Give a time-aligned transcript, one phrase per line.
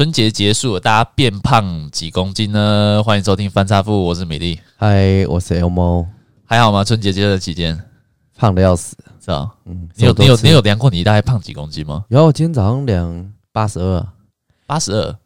[0.00, 3.02] 春节结束了，大家变胖几公斤呢？
[3.04, 4.58] 欢迎收听翻差富，我是美丽。
[4.78, 6.06] 嗨，我是 Elmo。
[6.46, 6.82] 还好吗？
[6.82, 7.78] 春节这期间
[8.34, 9.50] 胖的要死，是吧？
[9.66, 12.06] 嗯，你有你有你有量过你大概胖几公斤吗？
[12.08, 14.08] 然后我今天早上量八十二，
[14.66, 15.18] 八十二，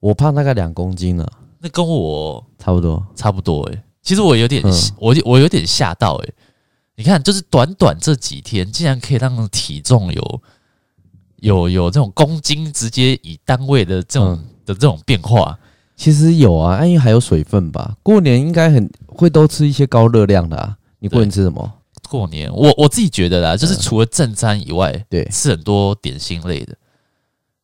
[0.00, 1.26] 我胖大概两公斤了。
[1.58, 3.82] 那跟我差不多，差不多诶、欸。
[4.02, 6.34] 其实我有点，嗯、我我有点吓到诶、欸。
[6.94, 10.42] 你看，就是短短这几天，竟然可以让体重有。
[11.40, 15.58] 有有这种公斤直接以单位的这种、嗯、的这种变化，
[15.96, 17.94] 其实有啊，因为还有水分吧。
[18.02, 20.76] 过年应该很会都吃一些高热量的啊。
[20.98, 21.72] 你过年吃什么？
[22.08, 26.74] 过年我我自己觉得啦，就是除了正餐以外，对，吃很多点心类的，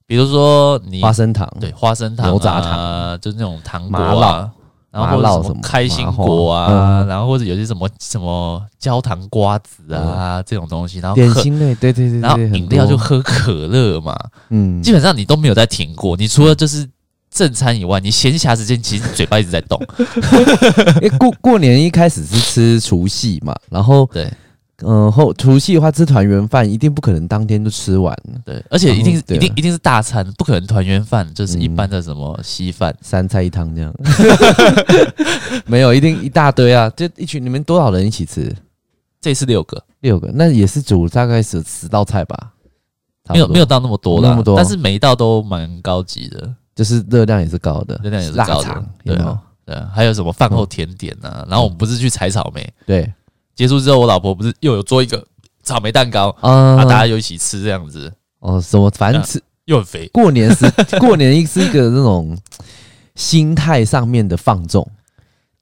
[0.07, 4.53] 比如说你花生糖，对，花生糖、啊、牛轧糖，就是那种糖果啊。
[4.95, 14.17] 然后或者什么开心果啊，然后或者有些什么什么焦糖瓜子啊这种东西，然后点心类，对对对，然后饮料就喝可乐嘛，
[14.51, 16.89] 嗯，基本上你都没有在停过，你除了就是
[17.31, 19.81] 正餐以外，你闲暇时间其实嘴巴一直在动。
[21.03, 24.33] 因为过过年一开始是吃除夕嘛，然后对。
[24.83, 28.17] 嗯，后除夕的话吃团圆饭，一定不可能当天就吃完。
[28.45, 33.95] 对，而且一定是一定一定是大餐，不可能团圆饭就是一般的什么稀饭、嗯、三菜一汤这样。
[35.65, 36.91] 没有，一定一大堆啊！
[36.91, 38.55] 就一群你们多少人一起吃？
[39.21, 42.53] 这次六个，六个，那也是煮大概是十道菜吧？
[43.31, 48.85] 没有没有到那么多啦，那么多，但是每一道都蛮高级的，就是热量也是高的，热量也是高的。
[49.05, 51.41] 对啊，对啊，还有什么饭后甜点啊？
[51.43, 52.71] 嗯、然后我们不是去采草莓？
[52.85, 53.11] 对。
[53.55, 55.25] 结束之后，我老婆不是又有做一个
[55.63, 58.61] 草莓蛋糕啊，大家又一起吃这样子哦。
[58.61, 60.09] 什么反正吃又很肥。
[60.13, 62.37] 过年是 过年，一是一个那种
[63.15, 64.87] 心态上面的放纵，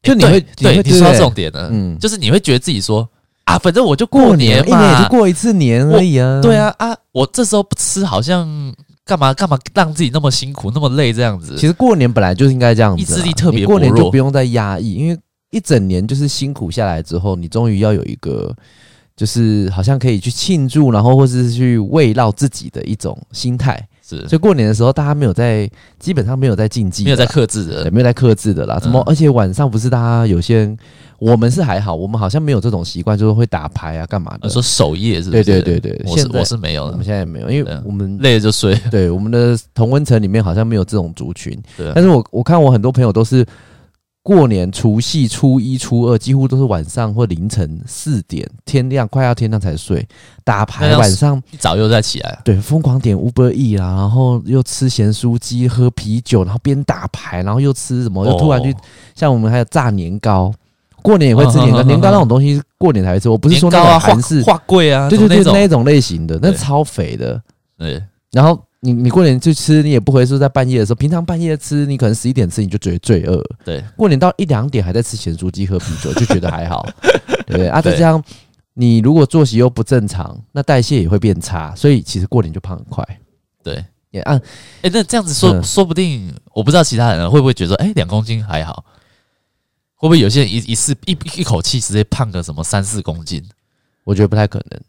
[0.03, 3.09] 就你会对你说到重点了，嗯，就是你会觉得自己说
[3.45, 6.41] 啊，反正我就过年，一年也就过一次年而已啊。
[6.41, 11.57] 对啊啊，我这时候不吃，好像干嘛干嘛让自己那么辛苦那么累这样子。
[11.57, 15.19] 其实过年本来就是应该这样子，意志力特别过年就不用再压抑，因为。
[15.53, 18.52] 一整年就是辛苦下来之后，你终于要有一个，
[19.14, 23.86] 就是好像可以去庆祝，然后或是去慰劳自己的一种心态。
[24.02, 28.80] 是，所以过年的时候，大家没有在，基本上没有在禁忌，没有在克制的，没有在克制的啦。
[28.80, 28.98] 什么？
[29.01, 30.77] 嗯、而且晚上不是大家有些人，
[31.18, 34.48] 我们是还好，我们好像没有这种习惯，就是会打牌啊，干嘛的？
[34.48, 35.45] 说守夜是不是？
[35.45, 38.74] 对对对对，我是我是没有的，我们现在也没有，因为我们累了就睡。
[38.90, 41.57] 对，我们的同温层里面好像没有这种族群。
[41.77, 43.46] 对，但是我我看我很多朋友都是。
[44.24, 50.06] 过年除夕、初一、初二，几乎都是晚上或凌晨四点，天亮快要天亮才睡，
[50.44, 50.96] 打牌。
[50.96, 58.72] 晚上一早又再起来，对，疯狂点 Uber Eats 啦，然后又吃咸酥鸡、喝啤酒，然后边打牌，然后又吃什么，又突然去
[59.14, 60.52] 像我们还有炸年糕，
[61.02, 63.28] 过年也会吃年糕，年糕那种东西过年才会吃。
[63.28, 67.42] 我不是说那个韩式花贵啊，对对对，那种类型的，那超肥的，
[67.77, 68.00] 对，
[68.30, 68.62] 然后。
[68.85, 73.41] 你你过年去吃，你也不会说在半夜的时候，平常半夜吃，你可能十一点吃，你就觉得罪恶。
[73.65, 76.85] 对，过年到一两点还在吃咸酥鸡、喝啤酒，就觉得还好，
[77.47, 77.69] 对不对？
[77.69, 78.20] 啊，再这样，
[78.75, 83.07] 你如果作息又不正常，那代谢也会变差，所以其实过年就胖很快。
[83.63, 84.37] 对，也按，
[84.81, 88.85] 哎，那这样子说，说不定我不知道其他人会不会觉得说，哎，两公斤还好，
[89.95, 93.41] 会不会有些人一一次一一口气直接胖个什么三四公斤？
[94.03, 94.81] 我觉得不太可能。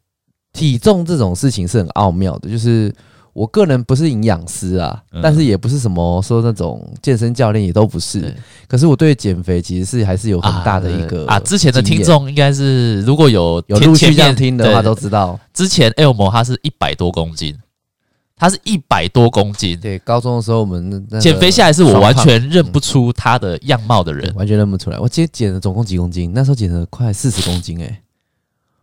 [0.52, 2.92] 体重这种事情是很奥妙的，就是。
[3.34, 8.34] 我个人不是营养师啊，嗯、但是也不是什么说那种健身教练，也都不是。
[8.68, 11.40] 可是我对减肥其实是还是有很大的一个啊，啊。
[11.40, 17.58] 之前的听众应该是如果有有陆续这样听的话，都知道之前 Elmo 他是一百多公斤，
[18.36, 19.80] 他是一百多公斤。
[19.80, 25.00] 对，高中的时候我们减肥下来是我完全认不出他的样貌的人，完全认不出来。
[25.00, 26.32] 我今天减了总共几公斤？
[26.36, 28.00] 那时候减了快四十公斤诶、欸。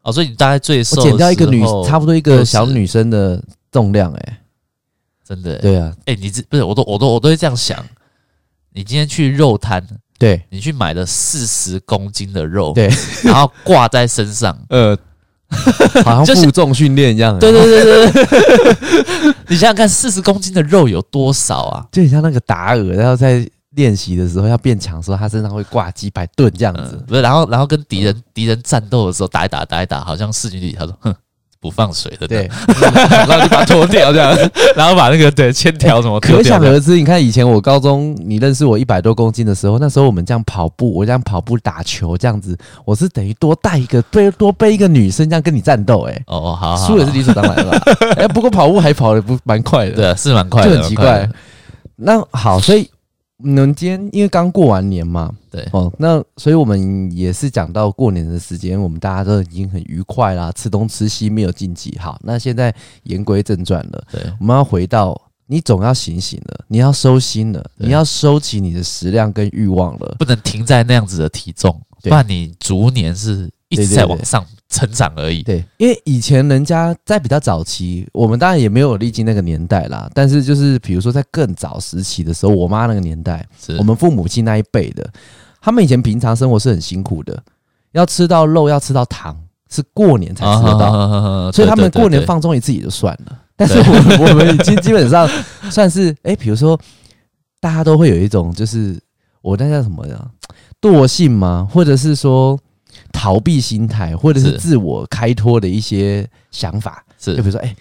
[0.03, 3.41] 哦，所以你大概最瘦，我减掉一个女，差不多一个小女生的
[3.71, 4.37] 重量哎、欸。
[5.23, 7.79] 真的、欸、对啊，哎、欸，你这不是我都我都我都会这样想。
[8.73, 9.81] 你今天去肉摊，
[10.19, 12.91] 对，你去买了四十公斤的肉，对，
[13.23, 14.97] 然后挂在身上， 呃，
[16.05, 17.39] 好像负重训练一样。
[17.39, 21.87] 对对对对对， 你想想看，四十公斤的肉有多少啊？
[21.93, 26.97] 就很像那个达尔，然后在练习的时候要变强的时候，他身上会挂几百吨这样子。
[26.97, 30.77] 嗯、不是，然后然后跟敌人敌、嗯、人战斗的时候打一打打一打，好像势均力敌。
[30.77, 31.15] 他说，哼。
[31.61, 32.49] 不放水的，对，
[32.81, 34.35] 然后就把它脱掉这样，
[34.75, 36.97] 然后把那个对铅条什么，可想而知。
[36.97, 47.71] 你看以前我高中，你认识我一百多公斤的时候，那时候我们这样跑步，我这样跑步打球这样子，我是等于多带一个背多背一个女生这样跟你战斗，哎，哦哦，好，输也是理所当然的。
[48.17, 51.29] 哎，不过跑步还跑得不蛮快的，对，是蛮快的，就很奇怪。
[51.97, 52.89] 那好，所以。
[53.43, 55.67] 你们今天因为刚过完年嘛，对。
[55.73, 61.97] 哦，那所以我们也是讲到过年的时间，我们大家都已经很愉快啦，吃东吃西没有禁忌。
[61.99, 75.43] 好，那现在言归正传了，对，我们要回到你总要醒醒了，你要收心了，你要收起你的食量跟欲望了，不能停在那样子的体重，不然你逐年是一直在往上成长而已。
[75.43, 83.47] 对，因为以前人家在比较早期，我们当然也没有历经那个年代啦，但是就是比如说在更早时期的时候，我妈那个年代，
[83.79, 85.07] 我们父母亲那一辈的，
[85.61, 87.43] 他们以前平常生活是很辛苦的，
[87.93, 89.37] 要吃到肉，要吃到糖，
[89.69, 93.39] 是过年才吃得到，所以他们过年放纵一次也就算了。
[93.57, 95.29] 但是我们我们已经基本上
[95.71, 96.81] 算是哎，比如说
[97.61, 98.99] 大家都会有一种就是
[99.43, 100.31] 我那叫什么呀，
[100.81, 101.69] 惰性吗？
[101.71, 102.59] 或者是说
[103.13, 107.37] 逃避心态，或者是自我开脱的一些想法，是。
[107.37, 107.75] 就比如说哎。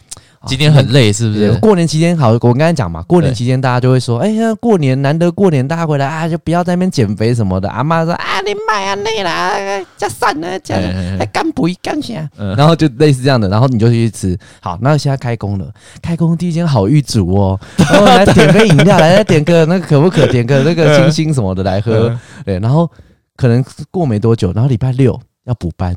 [0.47, 1.51] 今天很累，是不是？
[1.55, 7.67] 过年期间好，我刚才讲嘛，过年期间大家就会说，哎呀，过年难得过年，大家回来啊，就不要在那边减肥什么的。
[7.69, 10.77] 阿妈说啊，你买啊累了，加散了，加
[11.17, 12.25] 还干不一干下，
[12.55, 14.39] 然后就类似这样的，然后你就去吃。
[14.61, 15.69] 好，那现在开工了，
[16.01, 22.17] 开工第一间好玉煮哦， 然后来点杯饮料，来来点个那个可不可，点个那个清新什么的来喝。
[22.45, 22.89] 对，然后
[23.39, 25.95] 可能过没多久，然后礼拜六要补班。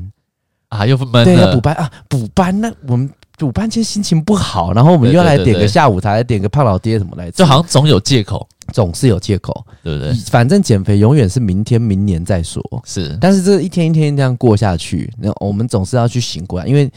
[0.69, 1.75] 啊，又闷，对，要补班。
[1.75, 3.09] 啊，补班那我们。
[3.35, 10.13] 补班其实心情不好，然后我们又要来点个下午茶，来点个胖老爹什么来着，就好像总有借口，总是有借口，对不对？
[10.29, 12.63] 反正减肥永远是明天、明年再说。
[12.85, 16.89] 是，但是这一天一天这样过下去，那我们总是要去醒过来，因为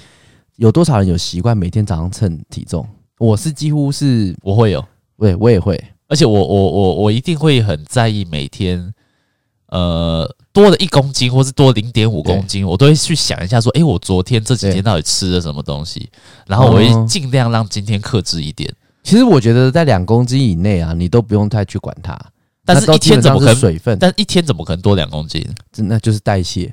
[0.57, 2.87] 有多少人有习惯每天早上称体重？
[3.19, 4.85] 我是几乎是我会有，
[5.19, 8.93] 对，我也会，而且我我我我一定会很在意每天，
[9.77, 10.37] 呃。
[10.57, 16.09] 多了一公斤，或是多零点五公斤，我都会去想一下，说，哎、欸，我昨天这几天到底吃了什么东西？
[16.47, 18.73] 然后我会尽量让今天克制一点。
[19.03, 22.19] 其实我觉得在两公斤以内啊，你都不用太去管它。
[22.65, 23.99] 但是一天怎么可能水分？
[23.99, 25.47] 但一天怎么可能多两公斤？
[25.77, 26.73] 那就是代谢，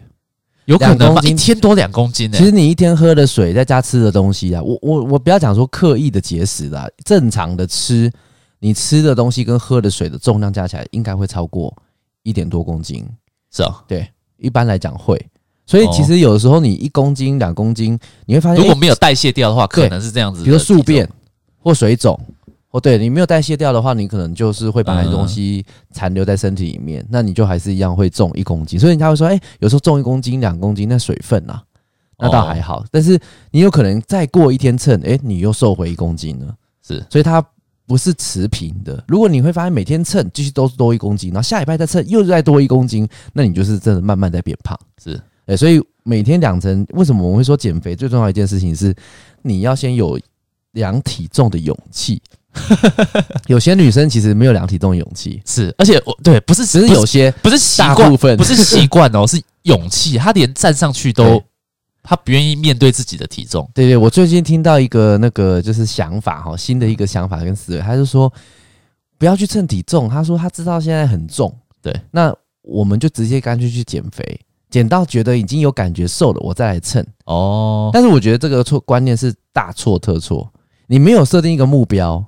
[0.63, 2.39] 有可能一天多两公斤呢、欸。
[2.39, 8.09] 其实你一天喝的水，再加吃的东西啊，我我我不要讲说刻意的节食啦，正常的吃，
[8.59, 11.75] 你吃的东西跟喝的水的重量加起来，应该会超过
[12.23, 13.07] 一点多公斤。
[13.51, 15.23] 是啊，对，一般来讲会，
[15.67, 20.43] 所以其实有的时候你一公斤、两公斤，你会发现如果没有代谢掉的话，可能是这样子。
[20.43, 21.07] 比如说宿便
[21.59, 22.19] 或水肿，
[22.71, 28.79] 哦对你没有代谢掉的话，你可能就是会把那东西残留在身体里面，那你就还是一样会重一公斤。
[28.79, 31.61] 所以人家会说，哎，有时候重一公斤、两公斤，那水分啊，
[32.17, 32.83] 那倒还好。
[32.89, 33.19] 但是
[33.51, 36.55] 你有可能再过一天称，哎，你又瘦回一公斤了。
[36.81, 37.45] 是，所以它。
[37.85, 39.03] 不是持平的。
[39.07, 44.77] 如果你会发现每天称继续都是多一公斤，然后下礼拜再称又再多一公斤，那你就是真的慢慢在变胖。
[45.03, 48.95] 是，哎，所以每天量称，为什么我们会说减肥最重要一件事情是，
[49.41, 50.19] 你要先有
[50.71, 52.21] 量体重的勇气。
[53.47, 61.43] 有些女生其实没有量体重的勇气，是，而且我对不是只是有些不是习惯，不是习惯哦，是勇气，她连站上去都。
[62.03, 63.67] 他不愿意面对自己的体重。
[63.73, 68.31] 对对，我最近听到一个那个就是想法哈，新的一个想法跟思维，他就说
[69.17, 70.09] 不要去称体重。
[70.09, 74.39] 他说他知道现在很重，对，那我们就直接干脆去减肥，
[74.69, 77.05] 减到觉得已经有感觉瘦了，我再来称。
[77.25, 80.51] 哦，但是我觉得这个错观念是大错特错。
[80.87, 82.23] 你没有设定一个目标，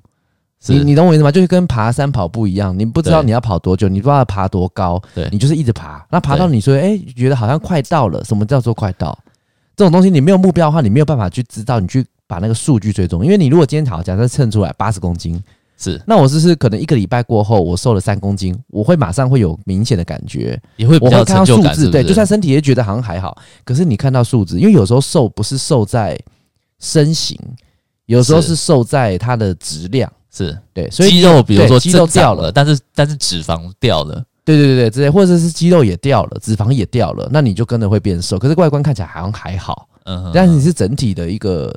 [0.67, 1.29] 你你懂我意思吗？
[1.29, 9.17] 就是跟爬山跑步一样，你不知道你要跑多久，你不知道要爬多高，对，你就是一直爬，那爬到你说哎觉得好像快到了，什么叫做快到？
[9.75, 13.23] 这种东西你没有目标的话，你没有办法去知道，你去把那个数据追踪。
[13.25, 15.41] 因为你如果今天好，假设称出来八十公斤，
[15.77, 26.17] 是，那我是不是可能一个礼拜过后，我瘦了三公斤，我会马上会有明显的感觉，也会比较成就感，我会看到数字，对，就算身体也觉得好像还好，可是你看到数字，因为有时候瘦不是瘦在
[26.79, 27.37] 身形，
[28.05, 30.57] 有时候是瘦在它的质量，是。
[30.73, 34.23] 对，所以肌肉比如说肌肉掉了，但是但是脂肪掉了。
[34.45, 38.37] 对对对对，之类，或者是肌肉也掉了，脂肪也掉了，那你就跟着会变瘦。
[38.37, 41.75] 可是外观看起来好像还好，嗯，但是你是整体的一个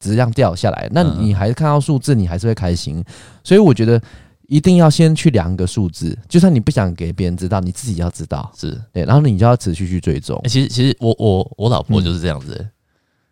[0.00, 3.02] 质量掉下来，那你还是看到数字，你还是会开心。
[3.44, 4.02] 所以我觉得
[4.48, 10.40] 一定要先去量个数字，就算你不想给别人知道，你自己要知道，是对，然后你就要持续去追踪。
[10.48, 12.66] 其实其实我我我老婆就是这样子。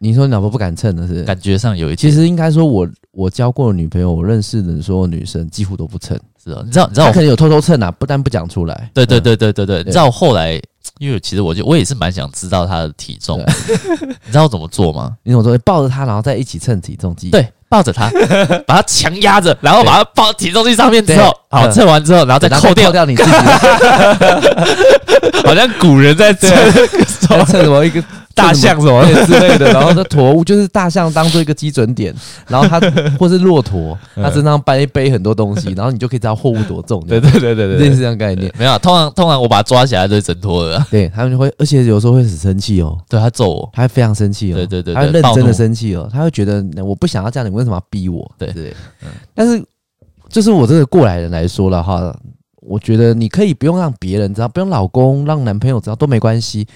[0.02, 1.24] 你说你老婆不敢称的是？
[1.24, 6.18] 感觉上有一，其实应该说我我交过的女朋友，我认识的所有女生几乎都不称。
[6.42, 8.90] 是啊，你知道，你知道，我可能有偷偷称啊，不但不讲出来。
[8.94, 10.60] 对对对对对对，你知道我后来，
[10.98, 13.38] 因为其实我就我也是蛮想知道他的体重。
[14.24, 15.12] 你知道我怎么做吗？
[15.22, 15.56] 你怎么做？
[15.58, 17.30] 抱着他，然后再一起称体重计。
[17.30, 18.10] 对，抱着他，
[18.66, 23.30] 把他强压着，然后把他抱体重计上面之后，好称完之后，然后再扣掉掉你自己。
[25.44, 26.50] 好像古人在称
[27.20, 28.02] 称什么一个。
[28.34, 32.14] 大象什么之类的， 然后这驼物就是大象当做一个基准点，
[32.48, 32.80] 然后它
[33.18, 37.04] 或是骆驼，它身上背背很多东西，然后你就可以知道货物多重。
[37.06, 38.52] 对对对对对，类似这样概念。
[38.58, 40.86] 没有，通常通常我把它抓起来就挣脱了。
[40.90, 42.96] 对，他们就会，而且有时候会很生气哦。
[43.08, 44.56] 对，他揍我，他会非常生气哦。
[44.56, 46.08] 对对对，他会认真的生气哦。
[46.12, 48.30] 他会觉得我不想要这样，你为什么要逼我？
[48.38, 48.74] 对对。
[49.34, 49.62] 但是
[50.28, 52.14] 就是我这个过来人来说了哈，
[52.62, 56.66] 我觉得你可以不用让别人知道，不用老公让男朋友知道都没关系，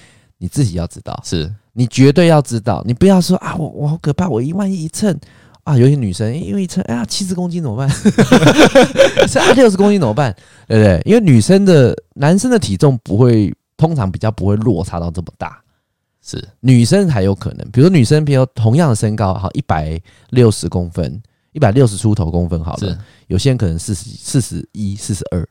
[0.45, 5.19] 你自己要知道，是你绝对要知道，你不要说啊，我我好可怕，我一万一一称
[5.63, 7.89] 啊，有些女生因为一称哎呀七十公斤怎么办？
[9.27, 10.31] 是啊六十公斤怎么办？
[10.67, 11.01] 对不对？
[11.03, 15.59] 因为女生的男生的体重不会通常比较不会落差到这么大，
[16.21, 19.99] 是女生才有可能，比如说女生比如同样的身高，好一百
[20.29, 21.19] 六十公分。
[21.51, 25.47] 一百六十出头公分好了，有些人可能四十四十一、四十二，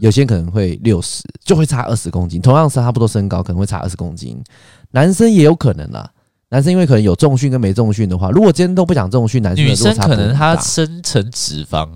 [0.00, 2.40] 有些人可能会六十，就会差二十公斤。
[2.40, 4.42] 同样是差不多身高，可能会差二十公斤。
[4.90, 6.10] 男生也有可能啦，
[6.50, 11.88] 男生因为可能有重训跟没重训的话，如果今天都不讲重训，男生女生可能他生成脂肪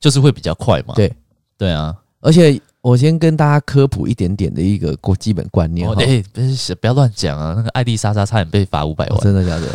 [0.00, 0.94] 就是会比较快嘛。
[0.94, 1.12] 对
[1.58, 5.88] 对啊，而且我先跟大家科普一点点的一个过基本观念。
[5.98, 7.54] 哎，不是不要乱讲啊！
[7.56, 9.66] 那个艾丽莎莎差点被罚五百万，真的假的？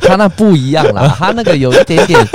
[0.00, 2.28] 他那不一样啦，他那个有一点点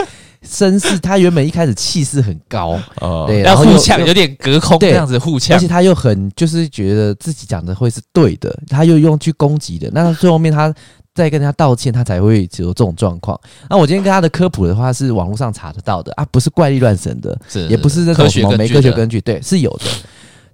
[0.46, 10.74] 绅士，他原本一开始气势很高，哦，对，然后互呛，有点隔空这样子互呛，而且他又很就是觉得自己讲的会是对的，他又用去攻击的，那最后面他
[11.16, 13.40] 再跟人家道歉，他才会有这种状况。
[13.70, 19.86] 那我今天跟他的科普的话是网络上查得到的啊，不是怪力乱神的，是也不是那种什么没科学根据，对，是有的。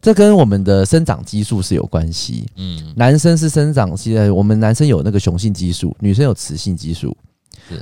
[0.02, 2.46] 这跟我们的生长激素是有关系。
[2.58, 7.16] 嗯，男生是生长期，我们男生有那个雄性激素，女生有雌性激素。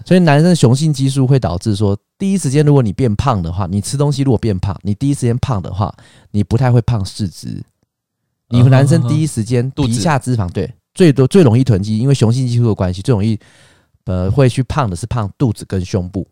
[0.05, 5.93] 所以男生雄性激素会导致说，第一时间如果你变胖的话，你吃东西如果变胖，你第一时间胖的话，
[6.31, 7.61] 你不太会胖四肢。
[8.49, 13.39] 你们男生第一时间皮下脂肪对最多最容易囤积，因为雄性激素的关系，最容易
[14.05, 16.27] 呃会去胖的是胖肚子跟胸部。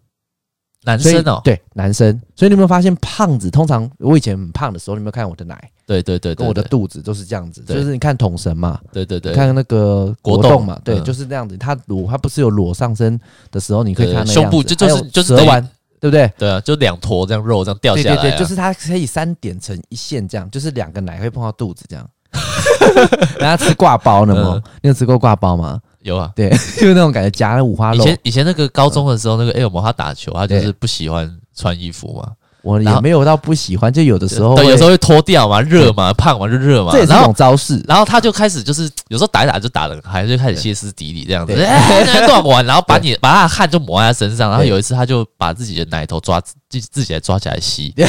[0.84, 5.58] 男生哦，对男生，所以你有没有发现胖子通常我以前很胖的时候，你有没有看我的奶？
[5.86, 11.58] 对对对，跟我的肚子都是这样子，就是你看桶神嘛，对对对，看那个国栋嘛，对，就是这样子。
[11.58, 13.20] 他裸，他不是有裸上身
[13.52, 15.62] 的时候，你可以看那胸部就就是就是蛇丸，
[16.00, 16.32] 对不对？
[16.38, 22.08] 对啊，就两坨这样肉这样掉下来，对对对，就是它可以三点成一线这样，就是两个奶会碰到肚子这样。
[23.40, 24.62] 然后吃挂包呢吗？
[24.82, 25.82] 你有吃过挂包吗？
[26.02, 27.98] 有啊，对， 就是那种感觉夹了五花肉。
[27.98, 32.32] 以前以前那个高中的时候，那个 L 模他打球，他就是不喜欢穿衣服嘛。
[32.62, 36.92] 我也没有到不喜欢，就有的时候，对，有时候会脱掉嘛，热嘛，胖嘛就热嘛。
[36.92, 37.82] 这也是一种招式。
[37.88, 44.50] 然后他就开始就是有时候打一打就打得还就开始歇斯底里这样子，乱玩，然后把你把他的汗就抹在他身上。
[44.50, 47.94] 然后有一次他就把自己的奶头抓自自己来抓起来吸，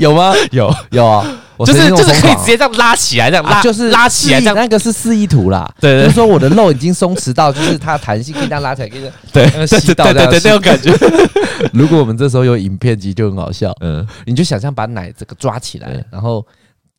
[0.00, 0.34] 有吗？
[0.50, 1.24] 有有啊。
[1.66, 5.68] 就是就是可以直接这样拉起来，这样拉就是拉起来，这样那个是示意图啦。
[5.80, 10.92] 对，就是说我的肉已经松弛到，就是它弹性可以这样拉起来，可以对吸到这样那种感觉。
[11.74, 13.74] 如果我们这时候有影片机，就很好笑。
[13.80, 16.46] 嗯，你就想象把奶这个抓起来，然后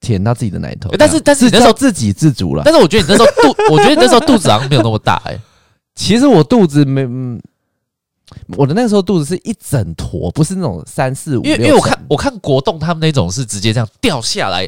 [0.01, 0.89] 舔到自己的奶头。
[0.98, 2.63] 但是但是你那时候自给自足了。
[2.66, 5.38] 但是我觉得你那时候肚，我觉得你那时候肚子好像没有那么大哎。
[5.96, 7.39] 其实我肚子没嗯。
[8.58, 11.44] 我的那个时候肚子是一整坨，不是那种三四五。
[11.44, 14.68] 因为因为我看我看国栋他们那种是直接这样掉下来，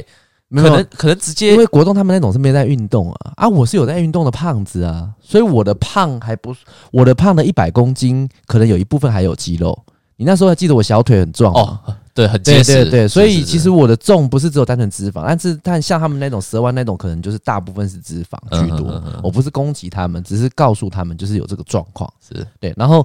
[0.54, 1.52] 可能可能直接。
[1.52, 6.54] 因为国栋他们那种是没在运动啊啊，我是有在运动的胖子啊，所以我的胖还不，
[6.90, 9.78] 我的胖的一百公斤，可能有一部分还有肌肉。
[10.16, 11.78] 你那时候还记得我小腿很壮哦，
[12.14, 12.74] 对，很结实。
[12.74, 19.02] 对对对，所以其实我的重不是只有单纯脂肪，但是但像他们那种蛇丸那种，可能就是大部分是脂肪居多。
[19.22, 23.04] 我不是攻击他们，只是告诉他们就是有这个状况，是对，然后。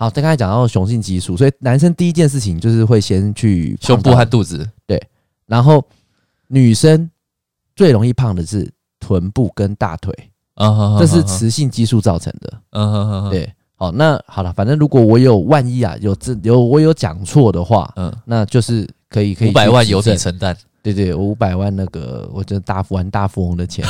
[0.00, 4.98] 好，刚才讲到雄性激素，所以男生第一件事情就是会先去胸部和肚子，对。
[5.44, 5.86] 然后
[6.46, 7.10] 女生
[7.76, 8.66] 最容易胖的是
[8.98, 10.10] 臀部跟大腿，
[10.54, 13.52] 啊，这是雌性激素造成的，嗯，对。
[13.74, 20.56] 好，那好了，反正如果我有万一啊，有这有我有讲错的话，嗯，那就是可以可以五百万由你承担。
[20.82, 23.84] 对对，五百万那个，我就大玩大富翁的钱，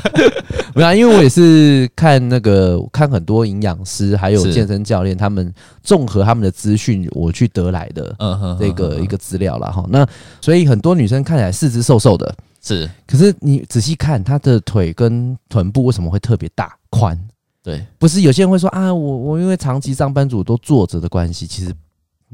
[0.74, 5.52] 没有，因为我也是看那个看很多营养师还有健身教练，他们
[5.82, 8.16] 综合他们的资讯，我去得来的
[8.58, 9.84] 这个一个资料了哈。
[9.90, 10.06] 那
[10.40, 17.18] 所以很多女生看起来四肢瘦瘦的，是，可是你仔细看她的腿跟臀部为什么会特别大宽？
[17.62, 21.70] 对，不是有些人会说啊，我我因为长期上班族都坐着的关系，其实。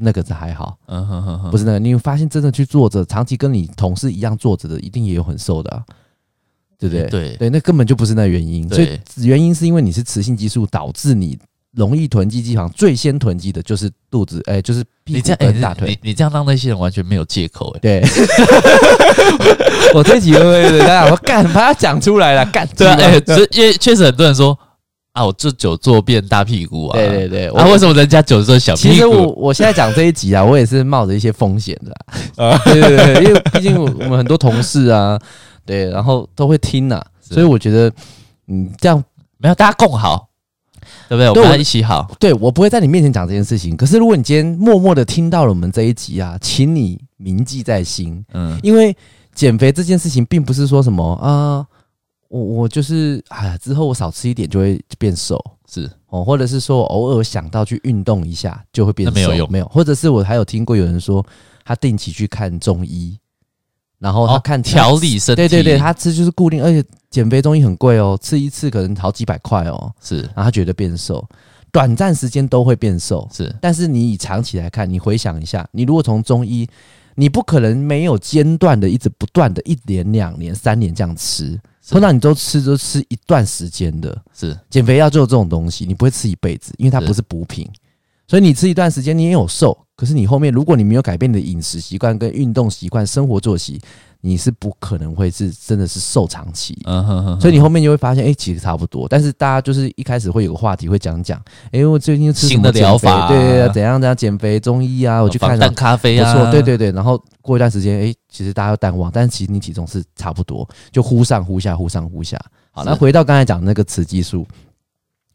[0.03, 5.83] 那个是还好，嗯哼哼哼，不是那个，你有发现真的去坐着，长期跟你同事一样坐着的，一定也有很瘦的，啊，
[6.79, 7.07] 对不对？
[7.07, 7.35] 对。
[7.37, 11.37] 对，那根本就不是那原因，所以原因是因为你是雌性激素导致你
[11.75, 15.89] 容易囤积脂肪，最先囤积的就是肚子，哎，就是屁股跟大腿。
[15.89, 18.01] 你你这样让那些人完全没有借口，哎，对，
[19.93, 24.57] 我这几位对大家我干，把它讲出来了，干，对啊，哎，这因为确实很多人说。
[25.13, 26.97] 啊，我这久坐变大屁股啊！
[26.97, 28.93] 对对对，啊，为什么人家久坐小屁股？
[28.93, 32.57] 其实我我现在讲这一集啊，我也是冒着一些风险的啊。
[32.63, 35.19] 对对对，因为毕竟我们很多同事啊，
[35.65, 37.91] 对，然后都会听呐，所以我觉得，
[38.47, 39.03] 嗯，这样
[39.37, 40.29] 没有大家共好，
[41.09, 41.29] 对不对？
[41.29, 42.09] 我们要一起好。
[42.17, 43.75] 对，我不会在你面前讲这件事情。
[43.75, 48.23] 可是如果你今天默默的听到了我们这一集啊，请你铭记在心。
[48.33, 48.95] 嗯，因为
[49.35, 51.65] 减肥这件事情并不是说什么啊，
[52.31, 55.37] 我我就是哎呀，之后我少吃一点就会变瘦，
[55.69, 59.65] 是哦，或者是说偶尔想到去运动一下就会变瘦，没有用，没有。
[59.65, 61.25] 或者是我还有听过有人说
[61.65, 63.17] 他定期去看中医。
[63.99, 69.93] 然后他看调、哦、理身体，对对对，他吃就是固定，而且减肥中医很贵哦，吃一次可能好几百块哦。
[70.01, 71.23] 是，然后他觉得变瘦，
[71.71, 73.55] 短暂时间都会变瘦，是。
[73.61, 76.67] 但是你以长期来看，你回想一下，你如果从中医，
[77.13, 84.21] 你不可能没有间断的一直不断的一年、两年、三年这样吃，通常你都吃都吃一段时间的。
[84.33, 87.67] 是，减肥药就有这种东西，你不会吃一辈子，因为它不是补品，
[88.27, 89.77] 所以你吃一段时间你也有瘦。
[89.95, 93.79] 可是你后面，如果你没有改变你的饮食习惯、跟运动习惯、生活作息，
[94.21, 96.77] 你是不可能会是真的是瘦长期。
[97.39, 99.07] 所以你后面就会发现，哎、欸，其实差不多。
[99.09, 106.91] 但是大家就是一开始会有个话题会讲讲，哎、欸，我最近吃什么新的疗法，对对对，怎样怎样减肥中医啊，我去看淡咖啡啊，不错，对对对。
[106.91, 112.39] 然后过一段时间，哎、欸，其实大家要淡忘，但是其实你体重是差不多，就忽上忽下，忽上忽下。
[112.71, 114.47] 好，那回到刚才讲的那个雌激素，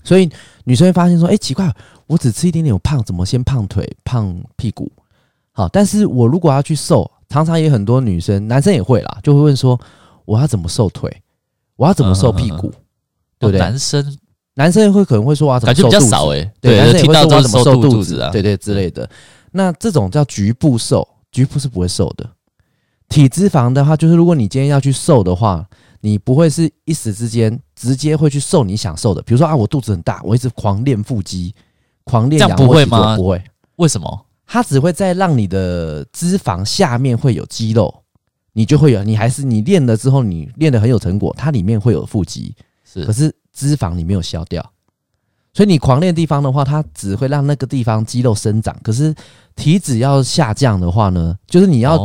[0.04, 0.30] 所以
[0.64, 1.70] 女生会发现说，哎、欸，奇怪，
[2.06, 4.90] 我只吃一点点，我胖，怎么先胖腿、胖屁股？
[5.52, 9.78] 好，但是我如果要去瘦，常常也很多女生、男生也会啦，就会问说，
[10.24, 11.22] 我要怎么瘦腿？
[11.76, 12.68] 我要怎么瘦屁股？
[12.68, 12.80] 嗯、
[13.38, 13.58] 对不对？
[13.58, 14.18] 男生，
[14.54, 15.92] 男生会可能会说，我要怎么瘦肚子？
[15.92, 18.30] 感觉比较少哎、欸，对，男生也会说我要怎么瘦肚子啊？
[18.30, 19.08] 对对之类的。
[19.52, 22.28] 那这种叫局部瘦，局部是不会瘦的。
[23.08, 25.66] 体脂肪的话，就是如果你今天要去瘦的话，
[26.00, 29.22] 你不会是一时之间直接会去瘦你想瘦的。
[29.22, 31.54] 比如说啊，我肚子很大，我一直狂练腹肌，
[32.04, 33.16] 狂练，这样不会吗？
[33.16, 33.42] 不会，
[33.76, 34.25] 为什么？
[34.46, 38.02] 它只会在让你的脂肪下面会有肌肉，
[38.52, 39.02] 你就会有。
[39.02, 43.04] 你还是你练了之后，你练得很有成果，它里面会有腹肌，是。
[43.04, 44.64] 可是脂肪你没有消掉，
[45.52, 48.74] 所以你狂练地方的话，它只会让那个地方肌肉生长。
[48.82, 49.14] 可是
[49.56, 51.98] 体脂要下降的话呢，就是你要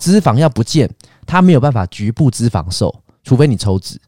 [0.00, 0.90] 脂肪要不见，
[1.26, 4.00] 它没有办法局部脂肪瘦，除非你抽脂。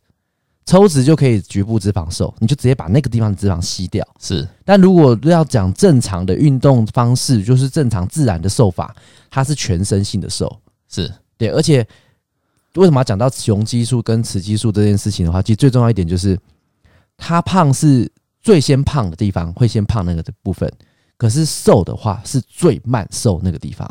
[0.66, 4.06] 抽脂就可以局部脂肪瘦，你就直接把那个地方的脂肪吸掉。
[4.20, 8.94] 是，但如果要讲正常的运动方式，就是正常自然的瘦法，
[9.30, 10.60] 它是全身性的瘦。
[10.88, 11.86] 是对，而且
[12.74, 16.38] 为什么要讲到雄激素跟雌激素这件事情的话，其实最重要一点就是，
[17.16, 18.10] 它胖是
[18.42, 20.70] 最先胖的地方，会先胖那个的部分，
[21.16, 23.88] 可是瘦的话是最慢瘦那个地方。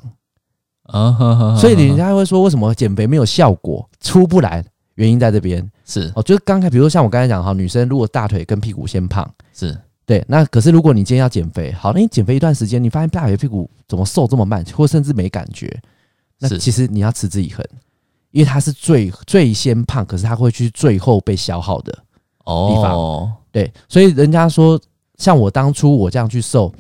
[0.84, 4.64] 啊，所以人家会说，为什么减肥没有效果，出不来？
[4.96, 15.80] 原因在这边是哦，就是刚才比如说像我刚才讲哈，女生如果大腿跟屁股先胖是对，那可是如果你今天要减肥，好，那你减肥一段时间，你发现大腿屁股怎么瘦这么慢，或甚至没感觉，
[16.40, 17.66] 那其实你要持之以恒，
[18.32, 22.94] 因为它是最最先胖，可是它会去最后被消耗的地方。
[22.94, 24.80] 哦，对，所以人家说
[25.18, 26.74] 像我当初我这样去瘦，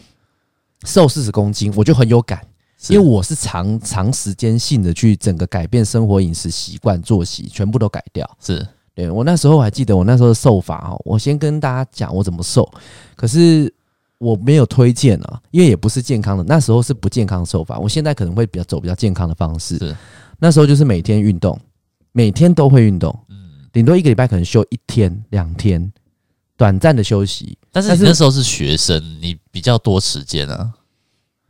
[0.83, 2.41] 瘦四十公斤，我就很有感。
[2.89, 8.29] 因为我是长长时间性的去整个改变生活饮食习惯作息，全部都改掉。
[8.39, 12.67] 是对，我那时候还记得我那时候的瘦法哦，我先跟大家讲我怎么瘦，
[13.15, 13.71] 可是
[14.17, 17.77] 我没有推荐啊，因为也不是健康的，那时候是不健康的瘦法。
[17.77, 19.77] 我现在可能会比较走比较健康的方式。
[19.77, 19.95] 是
[20.39, 21.59] 那时候就是每天运动，
[22.13, 25.91] 每天都会运动，嗯，顶多一个礼拜可能休一天两天，
[26.55, 27.57] 短暂的休息。
[27.73, 30.73] 但是你那时候是学生，你比较多时间啊。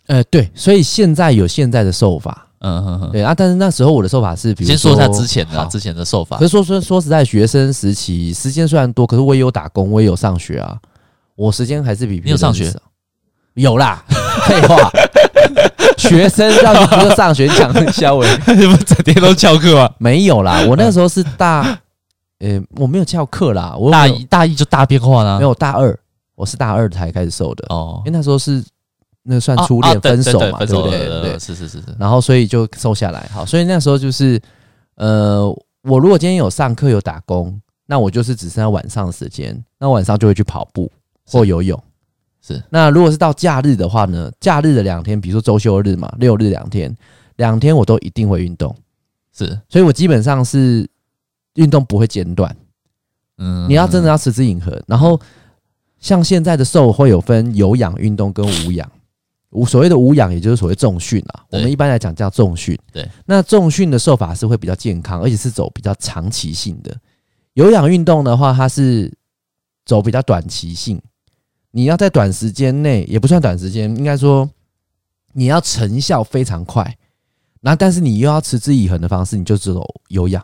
[0.08, 6.38] 呃，对，所以现在有现在的瘦法，嗯哼哼，对啊，但是那时候我的受法是，比如说，先说一下之前的、啊、之前的受法。
[6.38, 10.76] 可是说说说实在，学生时期时间虽然多，可是我也有打工，我也有上学啊，
[11.36, 12.20] 我时间还是比。
[12.26, 12.74] 你有上学？
[13.54, 14.04] 有啦，
[14.50, 14.92] 废话，
[15.96, 19.92] 学生让你不就上学讲肖伟，你们 整天都翘课啊？
[20.00, 21.62] 没有啦，我那时候是大，
[22.40, 25.96] 呃、欸，我没有翘课啦，我大一大一就大变化啦，没有大二，
[26.34, 28.64] 我是大二才开始瘦的哦，因为那时候是。
[29.28, 31.22] 那算初恋分手嘛，对不对？
[31.22, 31.88] 对，是是是是。
[31.98, 34.40] 然后所以就瘦下来，好，所以那时候就是，
[34.98, 35.44] 呃，
[35.82, 40.92] 我如果今天有上课有打工，那我就是只剩下晚上的时间，那晚上就会去跑步
[41.26, 41.84] 或游泳。
[42.40, 42.62] 是。
[42.70, 44.32] 那如果是到假日的话呢？
[44.40, 46.96] 假日的两天，比如说周休日嘛，六日两天，
[47.38, 48.76] 两天我都一定会运动。
[49.36, 49.60] 是。
[49.68, 50.88] 所以我基本上是
[51.56, 52.56] 运动不会间断。
[53.40, 53.68] 嗯。
[53.68, 55.20] 你要真的要持之以恒，然后
[56.00, 58.88] 像现在的瘦会有分有氧运动跟无氧。
[59.56, 61.46] 无所谓的无氧，也就是所谓重训啊。
[61.50, 62.78] 我们一般来讲叫重训。
[62.92, 66.96] 对，那重训的受法是会比较健康，而且是走比较长期性的。
[67.54, 69.12] 有氧运动的话，它是
[69.86, 71.02] 走比较短期性。
[71.72, 74.50] 你要在短时间内，也不算短时间，应该说
[75.34, 76.98] 你要成效非常快。
[77.62, 80.44] 那但是你又要持之以恒的方式，你就只走有氧。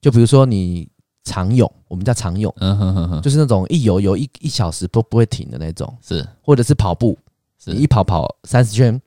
[0.00, 0.88] 就比如说你
[1.22, 7.23] 长泳，我们叫长泳，嗯哼哼哼，就是那种一游游一一小时都不会停的那种，是，或者是跑步，是
[7.66, 9.00] 你一跑跑三十圈，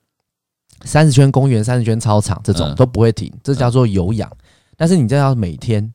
[0.84, 4.32] 三十圈公园，三十圈操场，这种都不会停，这叫做有氧。
[4.76, 5.94] 但是你这要每天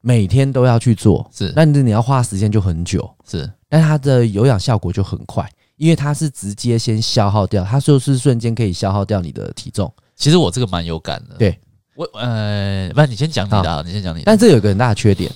[0.00, 9.92] 每天都要去做，是，那你你要花时间就很久，是，但它的有氧效果就很快，因为它是直接先消耗掉，它就是瞬间可以消耗掉你的体重。
[10.14, 11.58] 其实我这个蛮有感的，对。
[11.96, 14.24] 我呃，不然你先讲你的，啊，你先讲你的。
[14.26, 15.32] 但这有个很大的缺点，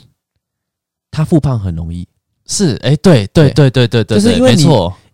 [1.10, 2.06] 它复胖很容易。
[2.46, 4.62] 是，哎，对对对对对对，就是因为你，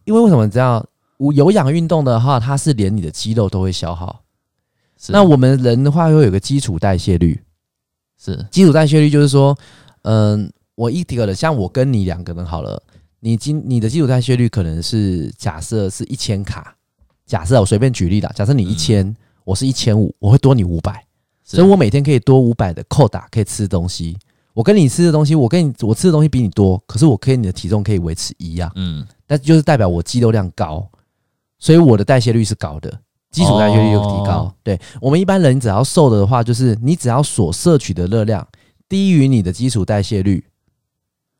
[0.04, 0.84] 因为为什么这样？
[1.18, 4.22] 无有氧运动的话，它是连你的肌肉都会消耗。
[5.08, 7.40] 那我们人的话，会有个基础代谢率。
[8.18, 9.56] 是，基础代谢率就是说，
[10.02, 12.82] 嗯，我一个人，像我跟你两个人好了，
[13.20, 16.74] 你今你的基础代谢率可能是假设是一千卡，
[17.26, 21.04] 假设我随便举例啦，假设你一千，我是一千五，我会多你五百。
[21.44, 24.18] 所以我每天可以多五百的扣打，可以吃东西。
[24.52, 28.72] 我跟你吃的东西，我跟你我吃的东西比你多，可是我跟你的体重可以维持一样。
[28.74, 30.84] 嗯，那就是代表我肌肉量高，
[31.58, 34.54] 所以我的代谢率是高的，基础代谢率又提高。
[34.62, 38.46] 对，我们一般人只要瘦的话，就是你只要所摄取的热量
[38.88, 40.44] 低于你的基础代谢率，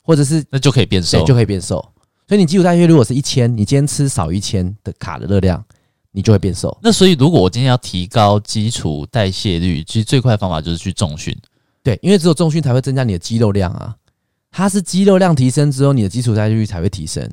[0.01, 1.75] 或者是那就可以变瘦，就可以变瘦。
[2.27, 5.63] 所以你基础代谢率如果是一千，你今天吃少一千的卡的热量。
[6.09, 6.75] 你就会变瘦。
[6.81, 11.37] 那所以，如果我今天要提高基础代谢率，其实最快的方法就是去重训。
[11.83, 13.95] 对，因为只有重训才会增加你的肌肉量啊。
[14.49, 17.29] 它是肌肉量提升之后，你的基础代谢率才会提升。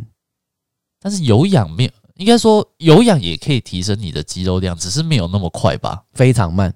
[1.01, 6.05] 但是有氧没有，应该说有氧也可以提升你的肌肉量，只是没有那么快吧？
[6.13, 6.73] 非常慢。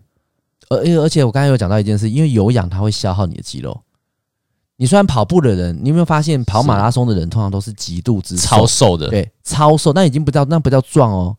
[0.68, 3.81] 而而且我刚才有讲到一件事，因为有氧它会消耗你的肌肉。
[4.77, 9.09] 你虽然跑步的人，你有没有发现跑马拉松的人通常都是极度之超瘦的？
[9.09, 11.37] 对，超瘦，那已经不叫那不叫壮哦。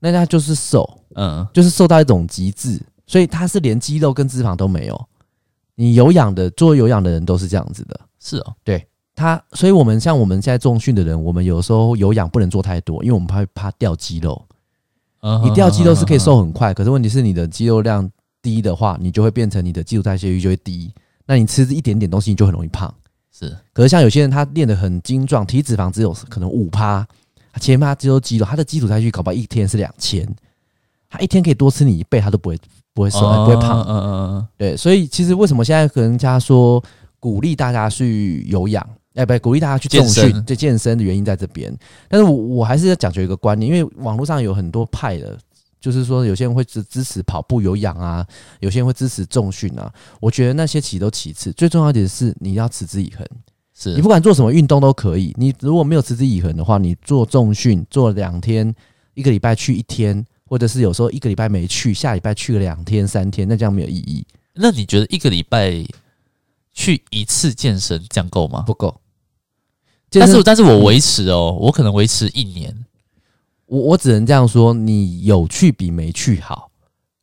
[0.00, 5.08] 那他就是瘦，嗯，就是瘦到一种极致，所以他是连肌肉跟脂肪都没有。
[5.74, 8.86] 你有氧的做有氧的人都是这样子的，是哦，对
[9.20, 14.42] 他，所以我们像我们现在重训的人，我们有时候有氧不能做太多，因为我们怕怕掉肌肉。
[15.44, 20.90] 你掉肌肉是可以瘦很快，可是问题是你的肌肉量低的话，你就会变成你的基础代谢率就会低，
[21.26, 22.92] 那你吃一点点东西你就很容易胖。
[23.30, 27.06] 是，可是像有些人他练得很精壮，体脂肪只有可能五趴。
[27.52, 30.26] 他前面他肌肉肌肉，他的基础代谢搞不好一天是两千，
[31.10, 32.58] 他一天可以多吃你一倍，他都不会
[32.94, 33.82] 不会瘦，不会胖。
[33.82, 36.82] 嗯嗯嗯，对，所以其实为什么现在跟人家说
[37.18, 41.76] 鼓励大家去有氧，哎，不，鼓励大家去重训，这健身的原因在这边。
[42.08, 45.36] 但是我我还是要讲究一个观念，因为网络上有很多派的，
[45.80, 48.26] 就是说有些人会支支持跑步有氧啊，
[48.60, 49.92] 有些人会支持重训啊。
[50.20, 53.26] 我觉得那些其都其次，最重要一点是你要持之以恒。
[53.74, 58.74] 是你不管做什么运动都可以，你如果没有持之以恒的话，你做重训做两天，
[59.14, 64.24] 一个礼拜去一天，或者是有时候一个礼拜没去，下礼拜去个两天三天，那这样没有意义。
[64.52, 65.82] 那你觉得一个礼拜
[66.80, 68.62] 去一次健身这样够吗？
[68.66, 68.98] 不够。
[70.10, 72.74] 但是但是我维持哦，我可能维持一年。
[73.66, 76.70] 我我只能这样说，你有去比没去好。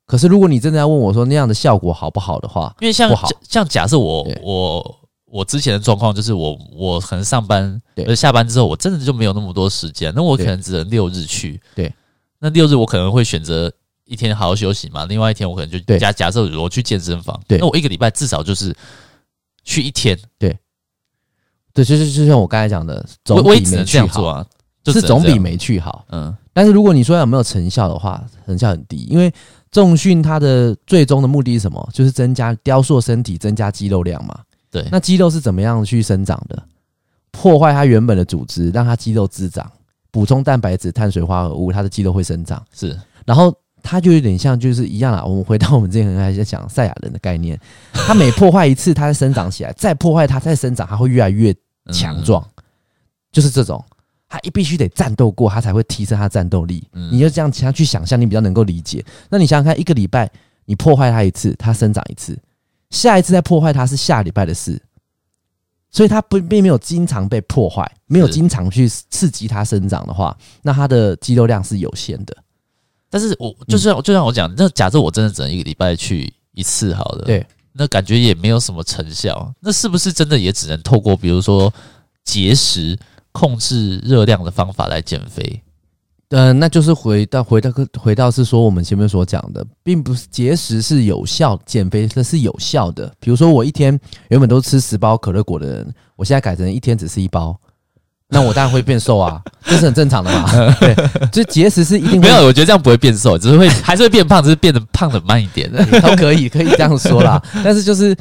[0.06, 4.98] 可是如果你真的要问我说那样的效果好不好的话，因为像像假设我我。
[5.30, 11.93] 我之前的状况就是我我可能上班，对，下班之后我真的就没有那么多时间，那我可能只能六日去，对，
[12.39, 13.70] 那六日我可能会选择
[14.06, 18.74] 一天好好休息嘛，另外一天我可能就假假设我去健身房，对，那我一个礼拜至少就是
[19.67, 20.58] 去一天，对，
[21.73, 24.45] 对，就是就像我刚才讲的，总比没去好啊，
[24.82, 29.32] 就是总比没去好，嗯，但是如果你说有没有成效的话，成效很低，因为
[29.69, 31.89] 重训它的最终的目的是什么？
[31.91, 34.39] 就是增加雕塑身体，增加肌肉量嘛。
[34.71, 36.63] 对，那肌肉是怎么样去生长的？
[37.32, 39.69] 破坏它原本的组织，让它肌肉滋长，
[40.10, 42.65] 补充蛋白质、碳水化合物，它的肌肉会生长。
[42.73, 43.53] 是，然后
[43.89, 45.23] 它就有点像，就是一样啦。
[45.23, 47.58] 我们回到我们之前还在讲赛亚人的概念，
[47.93, 51.56] 它每破坏一次，它再生长起来，再破坏它，再生长，它会越来越
[51.93, 52.45] 强壮。
[53.32, 53.84] 就是这种，
[54.28, 56.86] 它一必须得战斗过，它才会提升它战斗力。
[57.12, 59.04] 你就这样，其他去想象，你比较能够理解。
[59.30, 60.30] 那你想想看，一个礼拜
[60.65, 62.38] 你破坏它一次，它生长一次。
[62.89, 64.82] 下一次再破坏它是下礼拜的事，
[65.91, 72.36] 所以它不并没有经常被破坏，没有经常去刺激它生长的话，那它的肌肉量是有限的。
[73.10, 81.74] 但是我就是就像我讲，那假设我真的只能一个礼拜去一次好了，对，那感觉也没有什么成效，那是不是真的也只能透过比如说
[82.24, 82.98] 节食
[83.32, 85.62] 控制热量的方法来减肥？
[86.30, 93.10] 嗯、呃，那就是回到回到回到是说我们前面所讲的，并不是节食是有效，减肥那是有效的。
[93.17, 97.58] 比如说我一天原本都吃十包可乐果的人，我现在改成一天只吃一包，
[98.29, 100.73] 那我当然会变瘦啊，这是很正常的嘛。
[100.79, 100.95] 对，
[101.31, 107.41] 就节食是一定会没有，我觉得这样不会变瘦，只是会还是会变胖，只是变得胖的慢一点，都可以可以这样说啦。
[107.63, 108.15] 但是就是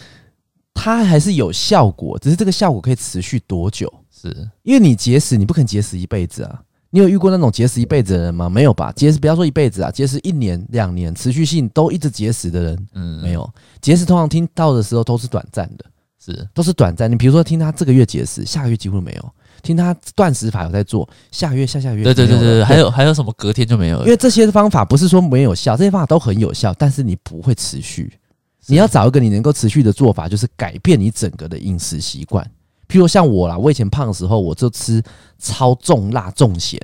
[0.75, 3.93] 它还是有效果，只是这个效果可以持续多久？
[4.11, 6.61] 是因为你节食，你不肯节食一辈子啊。
[6.91, 8.49] 你有遇过那种节食一辈子的人吗？
[8.49, 8.91] 没有吧？
[8.93, 13.53] 节食不要说一辈子啊，节食一年、两年，持续性都一直节食的人，嗯，没有。
[13.83, 15.85] 节食通常听到的时候都是短暂的，
[16.25, 17.11] 是都是短暂。
[17.11, 19.23] 你比如说听他这个月节食，下个月几乎没有；
[19.67, 24.05] 听他断食法有在做，下个月、下下个月，对对对对，还有还有什么隔天就没有了？
[24.05, 28.13] 因为这些方法不是说没有效，这些方法都很有效，但是你不会持续。
[28.69, 32.45] 你要找一个你能够持续的做法，就是改变你整个的饮食习惯。
[32.89, 35.03] 譬如像我啦，我以前胖的时候，我就吃
[35.39, 36.81] 超重辣重咸，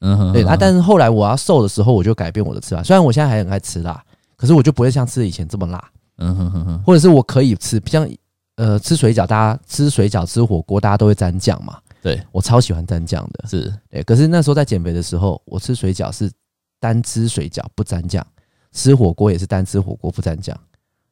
[0.00, 0.56] 嗯哼，对啊。
[0.58, 2.82] 但是后来我要瘦的时候，我就改变我的吃法。
[2.82, 4.00] 虽然我现在还很爱吃辣，
[4.36, 5.82] 可是我就不会像吃以前这么辣，
[6.18, 6.82] 嗯哼哼哼。
[6.84, 8.08] 或者是我可以吃，像
[8.56, 11.78] 呃吃水饺，大家吃水饺吃火锅，大家都会沾酱嘛。
[12.02, 14.02] 对，我超喜欢沾酱的，是对。
[14.02, 16.30] 可是那时候在减肥的时候，我吃水饺是
[16.78, 18.24] 单吃水饺不沾酱，
[18.72, 20.58] 吃火锅也是单吃火锅不沾酱。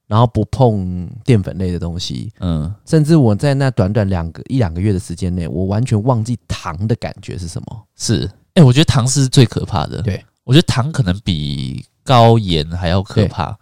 [0.07, 7.87] 然后不碰淀粉类的东西，嗯，甚至我在那短短两个一两个月的时间内，我完全忘记糖的感觉是什么。
[7.97, 10.03] 是，哎、欸，我觉得糖是最可怕的。
[10.03, 13.59] 对，我觉得糖可能比高盐还要可怕。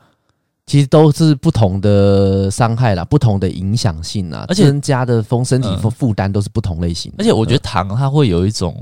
[0.73, 7.17] 其实都是不同的伤害啦，不同的影响性啊，而且增加的风身体负负担都是不同类型的。
[7.19, 8.75] 而且我觉得糖它会有一种，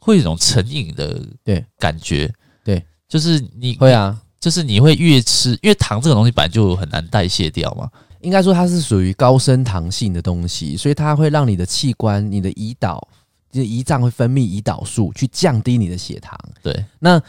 [0.00, 2.32] 会有一种成瘾的对感觉。
[2.64, 4.18] 对，就是你会啊。
[4.40, 7.90] 就是你会越吃，因为糖这个东西本来就很难代谢掉嘛。
[8.20, 13.06] 应该说它是属于高升糖性的东西，所以它会让你的器官、你的胰岛、
[13.50, 16.38] 你的胰脏会分泌胰岛素去降低你的血糖。
[16.62, 17.20] 对，那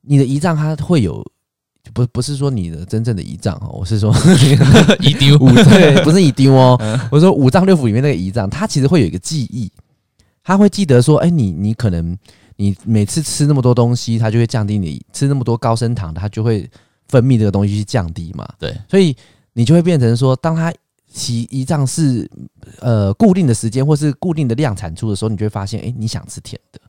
[0.00, 1.22] 你的胰脏它会有，
[1.92, 4.12] 不不是说你的真正的胰脏哦，我是说
[5.00, 6.78] 胰丢五对，不是胰丢哦，
[7.10, 9.70] 我说五脏六腑里面那个胰脏，它其实会有一个记忆，
[10.42, 12.16] 它会记得说，哎，你你可能。
[12.56, 16.70] 你每次吃那么多东西，它就会降低你吃那么多高升糖，它就会
[17.08, 18.48] 分泌这个东西去降低嘛。
[18.60, 19.16] 对，所以
[19.54, 20.72] 你就会变成说，当它
[21.12, 22.30] 其胰脏是
[22.78, 26.80] 呃固定的时间或是固定的量产出的时候，你就会发现，哎、欸，你想吃甜的，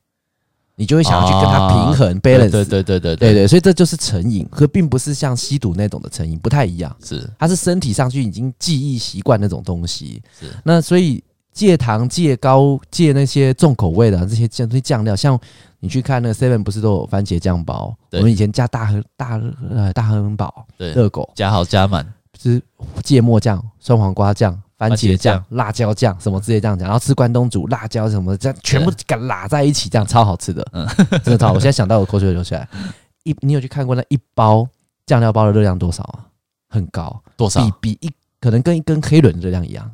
[0.75, 2.49] 你就会想要去跟它平衡 balance。
[2.49, 6.95] 对对对对对对对，所以这就是成瘾，可并不是像吸毒那种的成瘾，不太一样。
[7.03, 10.21] 是，它是身体上去已经记忆习惯那种东西。
[10.39, 11.23] 是，那所以。
[11.55, 15.39] 戒糖、戒高、戒那些重口味的这些酱这些酱料，像
[15.79, 17.95] 你去看那个 Seven 不是都有番茄酱包？
[18.11, 22.05] 我们以前加大亨大呃大亨堡，对，热狗加好加满，
[22.38, 22.61] 是
[23.01, 30.88] 芥末酱、酸黄瓜酱、番茄酱、辣椒酱什么之类这样讲，然后吃关东煮辣椒什么的，这样全部给拉在一起，这样超好吃的，嗯，
[31.23, 31.53] 真的超好。
[31.53, 32.67] 我现在想到我口水流出来。
[33.23, 34.67] 一，你有去看过那一包
[35.05, 36.25] 酱料包的热量多少啊？
[36.69, 37.63] 很高，多少？
[37.79, 39.89] 比比一可能跟一根黑轮的热量一样。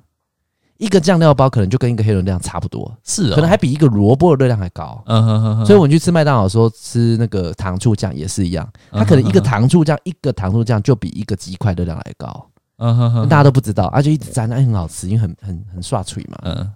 [0.77, 4.99] 一个酱料包可能就跟一个黑轮量差不多，是，可能还比一个萝卜的热量还高。
[5.05, 5.65] 嗯哼哼。
[5.65, 12.47] 所以我们去吃麦当劳说吃那个糖醋酱也是一样，它可能一个糖醋酱一个糖醋酱就比一个鸡块热量还高。
[12.81, 13.29] 嗯哼哼。
[13.29, 16.37] 大家都不知道，而且一直沾，那很好吃，因为很很很刷嘴嘛。
[16.43, 16.69] 嗯。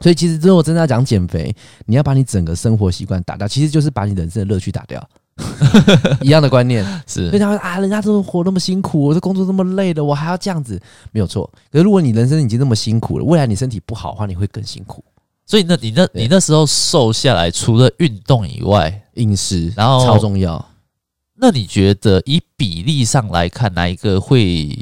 [0.00, 1.54] 所以其实之后真的要讲减肥，
[1.86, 5.08] 你要把你整个生活习惯打掉，其实就是把你人生的乐趣打掉。
[6.20, 10.78] 一样的观念是，所以他说啊，人家都活那么辛苦，我这工作这么累的，我还要这样子，
[11.10, 11.50] 没有错。
[11.70, 15.02] 可是如果你人生已经那么辛苦了，未来你身体不好的话，你会更辛苦。
[15.46, 20.64] 所以那你那，你那时候瘦下来，除了运动以外，饮食然后超重要。
[21.34, 24.76] 那你觉得以比例上来看，哪一个会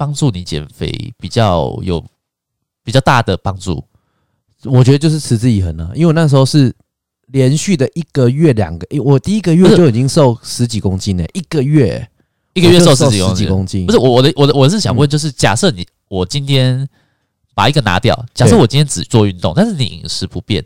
[0.00, 2.02] 帮助你减肥比较有
[2.82, 3.84] 比较大的帮助？
[4.64, 6.74] 我觉得就是持之以恒了，因为我那时候是。
[7.32, 11.24] 连续的一个月两个，我第一个月就已经瘦十几公斤呢。
[11.32, 12.04] 一个月
[12.54, 16.84] 一个月瘦十几公斤，不是我我的我的我是想问，就是假设你我今天
[17.54, 20.64] 把一个拿掉，假设我今天只做运动，但是你饮食不变，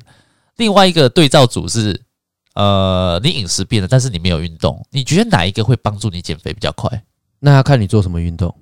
[0.56, 2.00] 另外一个对照组是
[2.54, 7.04] 呃你饮食变了，但是你没有运动，你觉得哪一个会帮助你减肥比较快？
[7.40, 8.56] 那要看你做什么运动，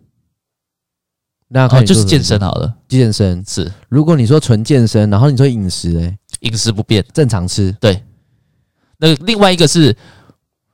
[1.52, 3.70] 那要看就是健身好了，健身是。
[3.88, 6.18] 如果你说纯健身，然后你说饮食诶。
[6.40, 7.70] 饮食不变，正常吃。
[7.78, 8.02] 对，
[8.98, 9.96] 那另外一个是，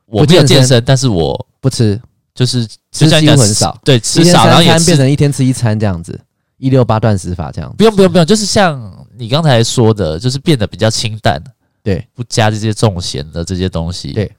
[0.07, 2.01] 我没有健身，但是我不吃，
[2.35, 6.19] 就是吃几乎很少，对，吃少，然后也变成一天吃一餐这样子，
[6.57, 7.77] 一六八断食法这样子。
[7.77, 11.39] 不用不用不用，就是像你刚才说的，就是变得比较清淡，
[11.83, 14.33] 对，不加这些重咸的这些东西，对，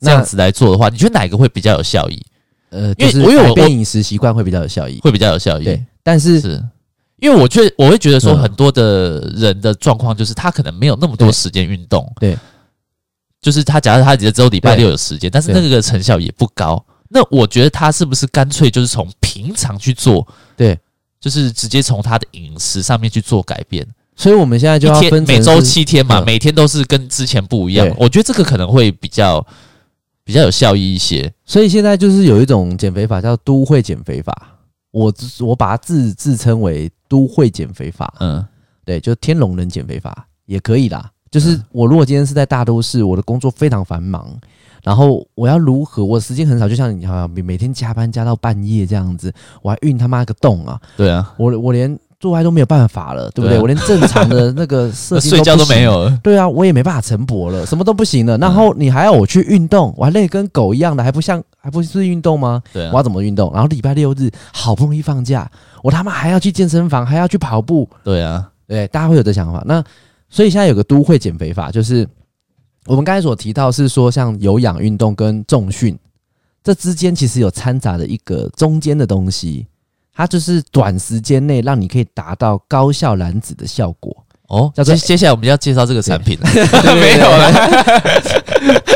[0.00, 2.22] 这样子来做的话，你觉得哪一个会比较有效益？
[2.70, 5.64] 呃，因为我有变饮食习惯会比较有效益，会比较有效益。
[5.64, 6.62] 对，但是是。
[7.18, 12.36] 因为我觉我会觉得说，很多的人的状况就是他可能没有那么多时间运动，对，
[13.40, 16.84] 就是他假设他只有礼拜六有时间，但是那个成效也不高。
[17.08, 20.78] 那我觉得他是不是干脆就是从平常去做，对，
[21.18, 23.86] 就是直接从他的饮食上面去做改变。
[24.14, 27.90] 所以我们现在就要分每周七天嘛，每天都是跟之前不一样。
[27.96, 29.42] 我觉得这个可能会比较
[30.26, 31.32] 比较有效益一些。
[31.46, 34.58] 所以现在就是有一种减肥法叫都会减肥法。
[34.90, 38.44] 我我把它自自称为都会减肥法，嗯，
[38.84, 41.10] 对，就天龙人减肥法也可以啦。
[41.30, 44.26] 就是我如果今天是在大都市，我的工作非常繁忙，
[44.82, 46.02] 然后我要如何？
[46.02, 50.80] 我时间很少，就像你好像每每天加班加到半夜这样子，我还运他妈个洞啊！
[50.96, 51.98] 对啊，我我连。
[52.18, 53.58] 做爱都没有办法了，对不对？
[53.58, 56.18] 啊、我连正常的那个 射精睡觉都没有了。
[56.22, 58.38] 对啊，我也没办法晨勃了，什么都不行了。
[58.38, 62.62] 然后你还要我去运动，我还累跟狗一样的，还不像，还不是运动吗？
[62.72, 63.52] 对、啊，我要怎么运动？
[63.52, 65.50] 然后礼拜六日好不容易放假，
[65.82, 67.88] 我他妈还要去健身房，还要去跑步。
[68.02, 69.62] 对啊，对，大家会有这想法。
[69.66, 69.84] 那
[70.30, 72.08] 所以现在有个都会减肥法，就是
[72.86, 75.96] 我们刚才所提到是说，像有氧运动跟重训
[76.64, 79.66] 这之间其实有掺杂的一个中间的东西。
[80.16, 84.25] 它就是短时间内让你可以达到高效燃脂的效果。
[84.48, 84.72] 哦。
[84.84, 86.48] 接接下来我们要介绍这个产品了，
[86.94, 87.52] 没有了，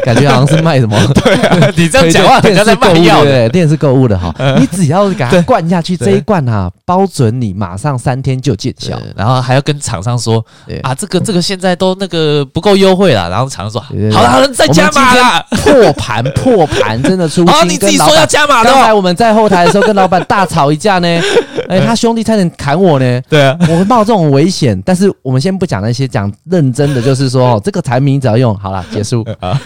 [0.04, 0.96] 感觉好像是卖什么？
[1.14, 4.34] 对啊，你这样讲话，人家在卖药，对，电视购物的哈。
[4.58, 9.00] 你只要给它灌下去，这一罐哈，包准你马上三天就见效。
[9.16, 10.44] 然后还要跟厂商说
[10.82, 13.28] 啊，这个这个现在都那个不够优惠了。
[13.28, 13.80] 然后厂商说
[14.12, 17.68] 好了好了，再加码了，破盘破盘，真的出清。
[17.68, 18.70] 你自己说要加码的。
[18.70, 21.08] 刚才我们在后台的时候跟老板大吵一架呢。
[21.68, 23.20] 哎、欸，他兄弟差点砍我呢。
[23.28, 24.80] 对啊，我会冒这种危险。
[24.84, 29.22] 但是我们先不讲那些，讲认真的，就是说， 哦，这个产品只要用好了，结束。
[29.40, 29.60] 啊，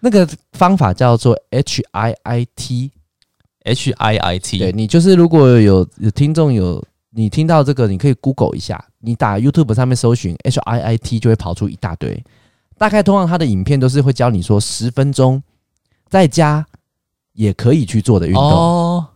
[0.00, 4.58] 那个方法叫做 H I I T，H I I T。
[4.58, 12.22] 对，你就是如果有有听众有你听到这个，你可以 Google 一下，你打 YouTube 上面搜寻 H I I T 就会跑出一大堆。
[12.78, 15.40] 大概通常他的影片都是会教你说十分钟
[16.08, 16.66] 在家
[17.34, 18.42] 也可以去做的运动。
[18.42, 19.06] 哦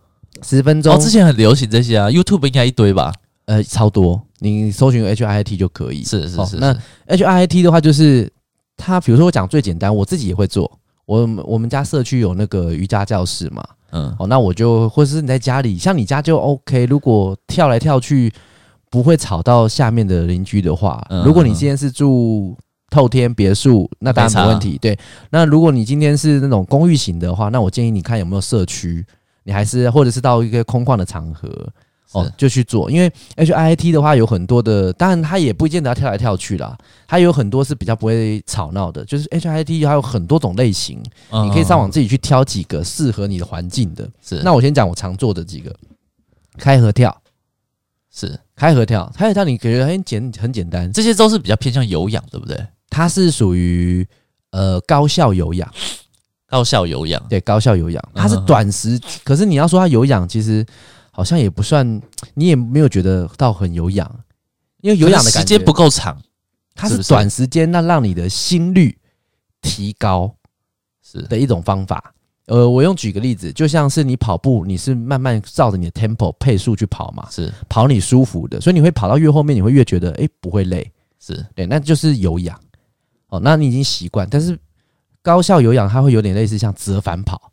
[0.43, 3.11] 十分钟，哦，之前很流行这些啊，YouTube 应该一堆吧？
[3.45, 6.03] 呃，超多，你搜寻 HIIT 就可以。
[6.03, 6.73] 是是是，是，那
[7.07, 8.31] HIIT 的话，就是
[8.75, 10.71] 它，比如说我讲最简单，我自己也会做。
[11.05, 16.85] 我我们家社区有那个瑜伽教室嘛，嗯，哦，那我就或者是你在家里，像你家就 OK。
[16.85, 18.31] 如果跳来跳去
[18.89, 22.57] 不会吵到下面的邻居的话，嗯，如果你今天是住
[22.89, 24.77] 透天别墅，那当然没问题。
[24.79, 24.97] 对，
[25.29, 29.05] 那如果你今天是那种公寓型的话，那我建议你看有没有社区。
[29.43, 31.47] 你还是或者是到一个空旷的场合
[32.13, 41.01] 哦，就去做，因为 HIIT 的话有很多的，当然它也不见得要跳来跳去啦，它有很多是比较不会吵闹的，就是 HIIT 还有很多种类型，
[41.43, 44.09] 你可以上网自己去挑几个适合你的环境的。
[44.25, 45.75] 是，那我先讲我常做的几个，
[46.57, 47.15] 开合跳，
[48.13, 48.39] 是。
[48.55, 52.57] 开合跳，开合跳你觉得很简很简单，这些都是比较偏向有氧，对不对？
[52.89, 54.07] 它是属于
[54.51, 55.71] 呃高效有氧。
[56.49, 60.65] 高效有氧，对，高效有氧，它是短时，可是你要说它有氧，其实
[61.17, 61.99] 好像也不算，
[62.35, 64.07] 你也没有觉得到很有氧，
[64.81, 66.15] 因为有氧的感觉时间不够长，
[66.75, 68.95] 它是短时间那让你的心率
[69.63, 70.31] 提高
[71.01, 72.13] 是的一种方法。
[72.45, 77.51] 呃，我用举个例子，就像是你跑步，你是慢慢照着你的 tempo 配速去跑嘛，是。
[77.67, 81.43] 跑你舒服的，所以你会跑到越后面，你会越觉得诶不会累，是。
[81.55, 82.55] 对，那就是有氧。
[83.29, 84.55] 哦，那你已经习惯，但是。
[85.23, 87.51] 高效有氧，它会有点类似像折返跑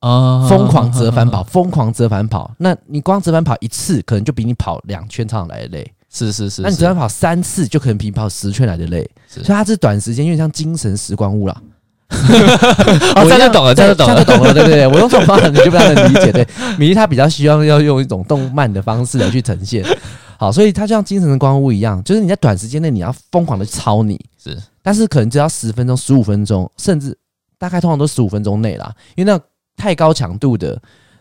[0.00, 2.50] 啊，疯狂折返跑，疯狂折返跑。
[2.58, 5.92] 那你光折返跑一次，可能就比你跑两圈操场来的累。
[6.12, 9.08] 是是是，那你折返跑三次，就可能比你跑十圈来的累。
[9.28, 11.62] 所以它是短时间，因为像精神时光屋啦。
[12.10, 14.86] 我这样就懂了，这样就懂了，懂了，对不对？
[14.88, 16.32] 我用这种方法，你就不太能理解。
[16.32, 16.44] 对，
[16.76, 19.84] 米粒他比较希望要用一种动漫的方式来去呈现。
[20.36, 24.18] 好，所以它就像精神时光屋一样，就是你在短时间内你要疯狂的操你。
[24.42, 24.58] 是。
[24.82, 27.16] 但是可能只要十分钟、十五分钟，甚至
[27.58, 29.38] 大概通常都十五分钟内啦，因为那
[29.80, 30.80] 太高强度的，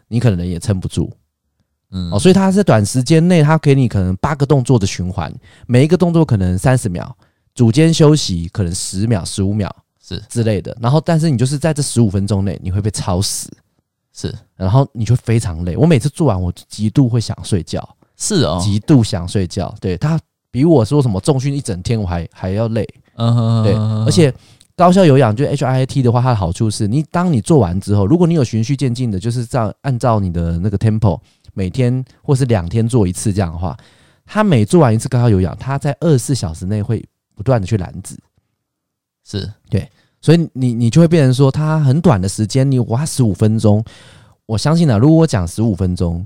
[0.10, 1.10] 你可能也撑不住。
[1.92, 5.34] 嗯，哦，所以它是短时间内，它给你可能八个动作的循环，
[5.66, 7.16] 每一个动作可能三十秒，
[7.56, 10.78] 组间休息可能十秒、十五秒是之类的。
[10.80, 13.50] 然后，但是你就是在这十五分钟内，你会被超死，
[14.14, 15.76] 是，然后你就非常累。
[15.76, 19.74] 我每次做完，我极度会想睡觉，是哦，极度想睡觉。
[19.82, 20.20] 对，它
[20.52, 22.88] 比我说什么重训一整天我还还要累。
[23.16, 23.74] 嗯哼，对，
[24.06, 24.32] 而且
[24.80, 31.20] 高效有氧就 HIIT 的话，它的好处是你当你做完之后，如果你有循序渐进的，就是这样按照你的那个 tempo，
[31.54, 33.76] 每天或是两天做一次这样的话，
[34.26, 37.06] 它每做完一次高效有氧，它在二十四小时内会
[37.36, 38.18] 不断的去燃脂，
[39.28, 39.52] 是。
[39.70, 39.86] 对，
[40.22, 43.84] 所以你你就会变成说，它很短的时间，你花十五分钟，
[44.46, 46.26] 我相信啊，如果我讲十五分钟，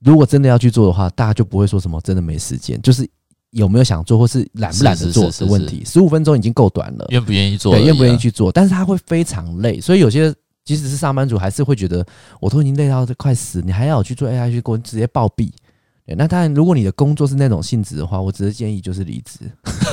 [0.00, 3.06] 如果真的要去做的话，大家就不会说什么真的没时间，就是。
[3.50, 5.82] 有没有想做，或是懒不懒得做的问题？
[5.84, 7.72] 十五分钟已经够短了，愿不愿意做？
[7.72, 8.50] 对，愿不愿意去做？
[8.52, 10.34] 但是他会非常累，所以有些
[10.64, 12.04] 即使是上班族，还是会觉得
[12.40, 15.50] 我都已经累到快死，你还要我去做 AI 去给我直接暴毙，
[16.04, 19.40] 对，那当然，如果你的工作是那种性质的话，我只是建议就是离职，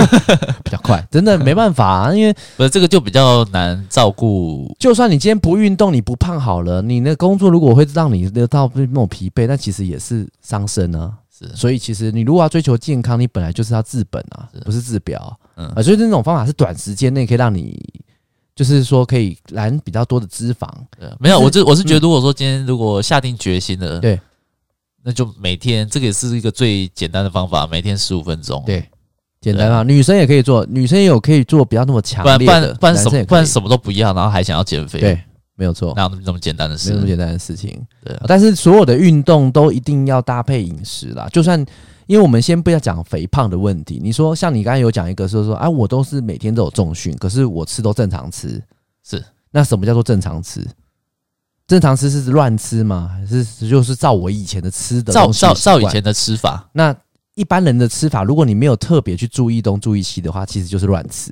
[0.64, 1.06] 比较快。
[1.10, 4.76] 真的没办法啊，因为不是这个就比较难照顾。
[4.80, 11.14] 就算你今天不运动，你不胖好了，你那工作如果会让你得到那种疲惫，那其实也是伤身啊。
[11.50, 15.40] 是，所以其实你如果要追求健康，你本来就是要治本啊，不是治标。
[15.56, 17.80] 嗯啊，所以那种方法是短时间内可以让你，
[18.56, 20.68] 就是说可以燃比较多的脂肪。
[21.00, 24.20] 对，没有，我这我是觉得，如果说今天如果下定决心了，对。
[25.06, 28.64] 那就每天，这个也是一个最简单的方法，每天十五分钟。
[28.66, 28.88] 对，
[29.42, 32.46] 简单啊，女生也可以做，女生也有可以做，不要那么强烈的。
[32.46, 35.02] 不然，不然什么，不然什么都不要，然后还想要减肥。
[35.02, 35.22] 对，
[35.56, 36.90] 没有错，哪有那么那么简单的事？
[36.90, 37.80] 没有那么简单的事情。
[38.04, 41.28] 对，但是所有的运动都一定要搭配饮食啦。
[41.32, 41.60] 就算，
[42.08, 48.62] 因为我们先不要讲肥胖的问题，你说像你刚才有讲一个，说说啊，我都是每天都有重训，可是我吃都正常吃，
[49.04, 50.66] 是那什么叫做正常吃？
[51.68, 53.10] 正常吃是乱吃吗？
[53.14, 56.68] 还是就是照我以前的吃的照照照以前的吃法？
[56.74, 56.96] 那
[57.36, 61.32] 一般人的吃法，如果你没有特别去注意东注意西的话，其实就是乱吃。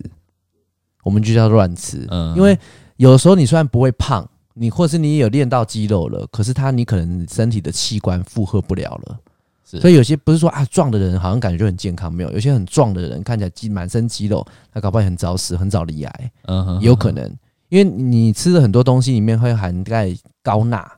[1.03, 2.07] 我们就叫乱吃。
[2.09, 2.57] 嗯，因为
[2.98, 9.20] 有的时候你虽然不会胖，你或是你有练到肌肉了，可是他你可能身体的器官负荷不了了。
[9.64, 16.32] 所以有些不是说啊壮的人好像感觉就很健康，没有，有些很壮的人看起来肌满身肌肉，他搞不好很早死，很早罹癌。
[16.48, 17.24] 嗯哼，有可能。
[17.70, 20.14] 因为你吃的很多东西里面会含钙、
[20.44, 20.92] 高钠、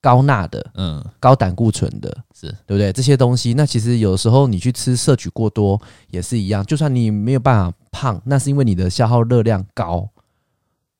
[0.00, 2.90] 高钠的，嗯，高胆固醇的，是对不对？
[2.94, 5.78] 这些东西，那其实有时候你去吃摄取过多
[6.08, 6.64] 也是一样。
[6.64, 10.08] 就算你没有办法胖，那是因为你的消耗热量高。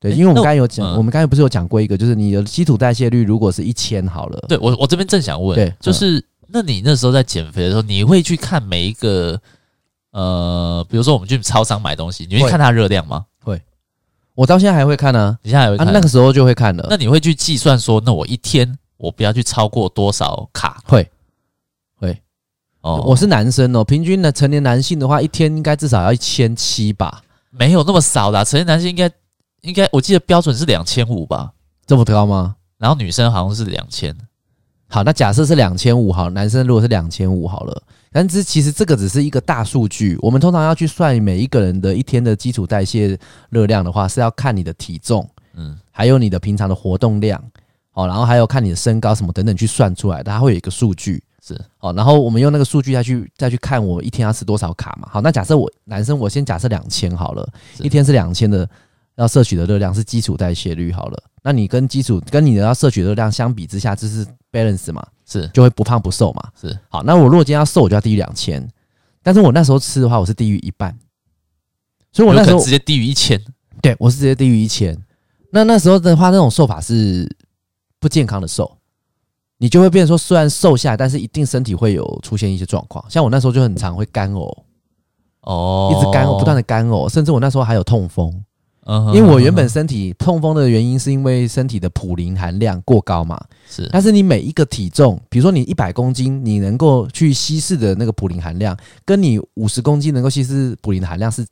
[0.01, 4.45] 对，因为我们刚才有讲，我们刚才不是有讲过一个，就是你的基础代谢率如果是一千好了。
[4.49, 9.39] 对，我我这边正想问，对，就是那你那时候在减肥的时候，你会去看每一个，
[10.13, 13.27] 呃，比如说我们去超商买东西，你会看它热量吗？
[13.45, 13.61] 会
[14.35, 15.87] 我到现在还会看呢，你现在还会看？
[15.87, 16.87] 啊，那个时候就会看了。
[16.89, 20.83] 那你会去计算说，那我一天我不要去超过多少卡？
[20.87, 21.07] 会，
[21.97, 22.19] 会。
[22.81, 27.23] 哦，我是男生哦，平均的成年男性的话，一天应该至少要一千七吧？
[27.51, 29.11] 没有那么少啦，成年男性应该
[29.63, 31.53] 应该，我记得标准是两千五吧？
[31.87, 32.57] 这么高吗？
[32.79, 34.17] 然后女生好像是两千。
[34.89, 37.83] 好，那假设是两千五，好，男生如果是两千五好了。
[38.13, 43.17] 但是其实这个只是一个大数据，我们通常要去算每一个人的一天的基础代谢
[43.51, 47.41] 热量的话，是要看你的体重，嗯，还有你的平常的活动量，
[47.93, 57.49] 哦，然后还有看你的身高什么等等去算出来的，它会有一个数据，是，哦，然后我们用那个数据再去再去看我一天要吃多少卡嘛，好，那假设我男生我先假设两千好了，
[57.79, 58.69] 一天是两千的
[59.21, 65.07] 要摄取的热量是基础代谢率好了，那你跟基础跟你的要摄取热量相比之下，这是 balance 嘛？
[65.27, 66.51] 是，就会不胖不瘦嘛。
[66.59, 68.67] 是，好，那我如果今天要瘦，我就要低于两千。
[69.23, 70.99] 但是我那时候吃的话，我是低于一半，
[72.13, 73.39] 所以我那时候直接低于一千。
[73.83, 74.97] 对，我是直接低于一千。
[75.53, 77.29] 那那时候的话，那种瘦法是
[77.99, 78.79] 不健康的瘦，
[79.59, 83.05] 你就会变成说，虽然瘦下来，但是一定身体会有出现一些状况。
[83.11, 84.51] 像我那时候就很常会干呕，
[85.43, 88.43] 哦，一直干呕，不断的干呕，甚至我那时候还有痛风。
[89.15, 93.41] 因为我原本身体痛风的原因，是因为身体的普林含量过高嘛。
[93.69, 101.47] 是，但是你每一个体重，比如说你一百公斤，你能够去稀释的那个普林含量，跟你五十公斤能够稀释普林的含量是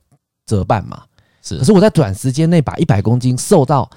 [0.46, 1.02] 折半嘛。
[1.42, 3.88] 是，可是我在短时间内把一百公斤瘦到。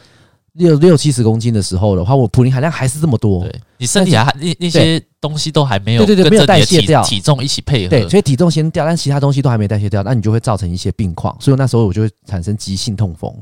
[0.54, 3.44] 六六七十公斤的时候的话，我普林含量还是这么多。
[3.44, 7.90] 对，你身体还那那些东西都还没有对对对没有代谢掉，体重一起配合。
[7.90, 11.36] 对，所以体重先掉，但其他东西都还没代谢掉，那你就会造成一些病况。
[11.40, 13.34] 所以那时候我就会产生急性痛风。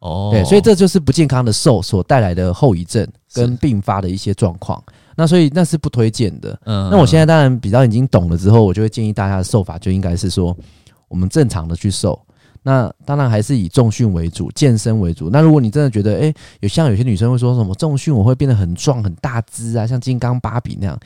[0.00, 4.82] 哦，对，所以这就是不健康的瘦所带来的后遗症跟并发的一些状况。
[5.16, 6.58] 那所以那是不推荐的。
[6.66, 10.54] 嗯，那我现在当然比较已经懂了之后，我就会建议大家的瘦法就应该是说，
[11.08, 12.18] 我们正常的去瘦。
[12.62, 15.30] 那当然还是以重训为主，健身为主。
[15.30, 20.98] 那如果你真的觉得，诶、欸，有像有些女生会说什么重训我会变得很壮很大只啊，像金刚芭比那样，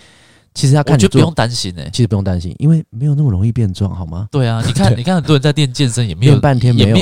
[0.53, 4.29] 其实要看你，就不用担心诶、欸，其实不用担心，因为没有那么容易变壮，好吗？
[4.33, 6.99] 对啊，你看，你看很多人在练健身也没有半天没有，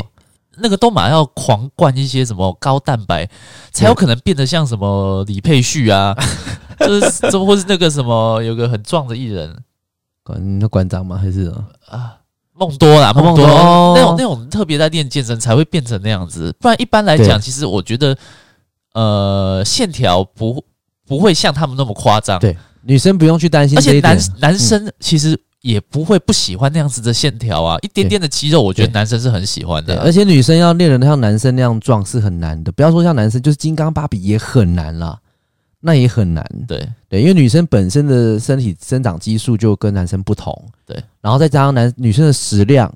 [0.59, 3.27] 那个都马上要狂灌一些什么高蛋白，
[3.73, 6.15] 才有可能变得像什么李佩旭啊，
[6.81, 9.57] 就是这或是那个什么有个很壮的艺人，
[10.23, 11.17] 馆那馆长吗？
[11.17, 11.51] 还是
[11.89, 12.19] 啊？
[12.55, 13.47] 梦多啦，梦多
[13.95, 18.17] 那种那种特别在练健身才会变成那样子，不然一般来讲，其实我觉得，
[18.95, 20.63] 呃，线条不
[21.07, 22.39] 不会像他们那么夸张。
[22.39, 30.01] 对，女生不用去担心，而且男男生其实也不会不喜欢那样子的线条啊，一点点的肌肉，我觉得男生是很喜欢的。
[30.03, 35.19] 而且女生要练得像男生那样壮是很难的，不要说像男生，就是金刚芭比也很难啦。
[35.85, 40.57] 那也很难，对对，因为女生本身的身体生长激素就跟男生不同，
[40.87, 42.91] 对，然后再加上男女生的食量，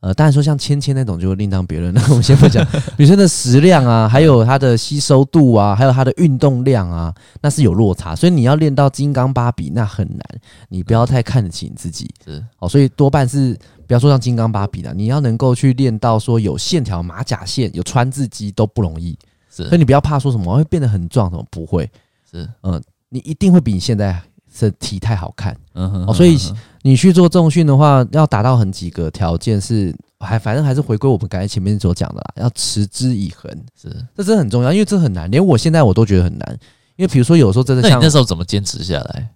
[0.00, 1.94] 呃，当然说像芊芊那种就另当别论。
[1.94, 2.62] 那我们先不讲
[2.98, 8.14] 女生的食量啊，还有她的吸收度啊，还有她的运动量啊，那是有落差。
[8.14, 10.20] 所以你要练到金刚芭比那很难，
[10.68, 12.14] 你不要太看得起你自己。
[12.22, 19.18] 是哦，所以多半是不要说像金刚芭比的，你要能够去练到说有线条马甲线，有川字肌都不容易。
[19.50, 21.90] 是，所以你不要怕说什么会变得很壮，什么不会。
[22.36, 24.20] 是，嗯、呃，你一定会比你现在。
[24.58, 26.38] 是体态好看，嗯哼，哦，所以
[26.80, 36.58] 你去做重训的话，要达到很几个条件，是还反正还是回归我们刚才前面所讲的啦，要持之以恒，是，这真的很重要，因为这很难，连我现在我都觉得很难，
[36.96, 39.28] 因为比如说有时候真的像，那你那时候怎么坚持下来？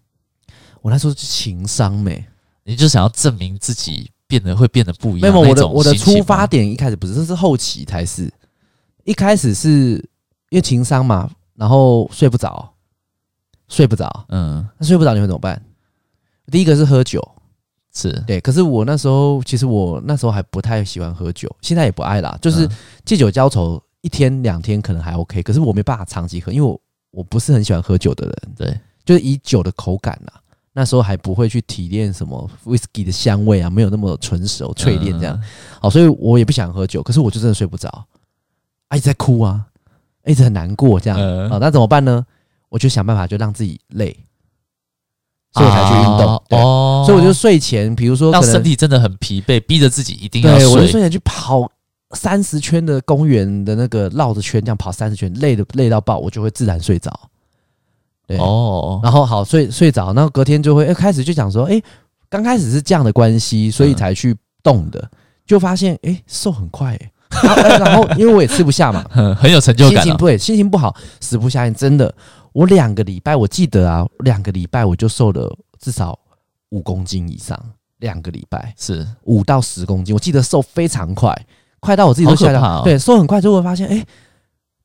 [0.80, 2.24] 我那时候是情商没，
[2.64, 5.30] 你就想要证明自己变得会变得不一样。
[5.30, 8.32] 没有，我的我的出发点一开始不是，这是后期才是，
[9.04, 10.02] 一开始是
[10.48, 12.69] 因为情商嘛，然后睡不着。
[13.70, 15.60] 睡不着，嗯，那睡不着你会怎么办？
[16.50, 17.26] 第一个是喝酒，
[17.94, 18.40] 是对。
[18.40, 22.36] 可是我那时候，其实我那时候还不太喜欢喝酒，现在也不爱啦。
[22.42, 22.68] 就是
[23.04, 26.80] 借酒浇愁，一天两天可能还 OK，可是我没办法长期喝，因为我
[27.12, 28.36] 我不是很喜欢喝酒的人。
[28.56, 30.32] 对，就是以酒的口感呐，
[30.72, 35.40] 那时候还不会去提炼什么 whisky 的香味啊，没有那么纯熟淬炼这样。
[35.80, 37.88] 好，所以我也不想喝酒，可是我就真的睡不着，
[38.88, 39.64] 啊，一直在哭啊，
[40.24, 41.16] 一直很难过这样
[41.48, 42.26] 啊，那怎么办呢？
[42.70, 44.16] 我就想办法，就让自己累，
[45.52, 46.42] 所以我才去运动。
[46.50, 50.68] 哦，所以我就睡前，比如说让身体真的很疲惫，逼着自己一定要睡。
[50.68, 51.70] 我就睡前去跑
[52.12, 57.12] 三十圈的公园的那个绕着圈这样跑三十圈，累的累到爆，我就会自然睡着。
[58.26, 61.82] 对哦，然后好睡睡着，然后隔天就会，哎，开始就讲说，哎，
[62.28, 65.10] 刚开始是这样的关系，所以才去动的，
[65.44, 66.96] 就发现哎瘦很快，
[67.30, 69.04] 哎，然后因为我也吃不下嘛，
[69.36, 72.14] 很有成就感，心情不对，心情不好，食不下咽，真的。
[72.52, 76.18] 我两个礼拜，我记得啊，两个礼拜我就瘦了至少
[76.70, 77.58] 五公斤以上。
[78.00, 81.38] 两个礼拜是五到十公斤，我记得瘦非常快，
[81.80, 82.58] 快到我自己都吓到。
[82.58, 84.06] 哦、对，瘦很快，就会发现，哎、欸，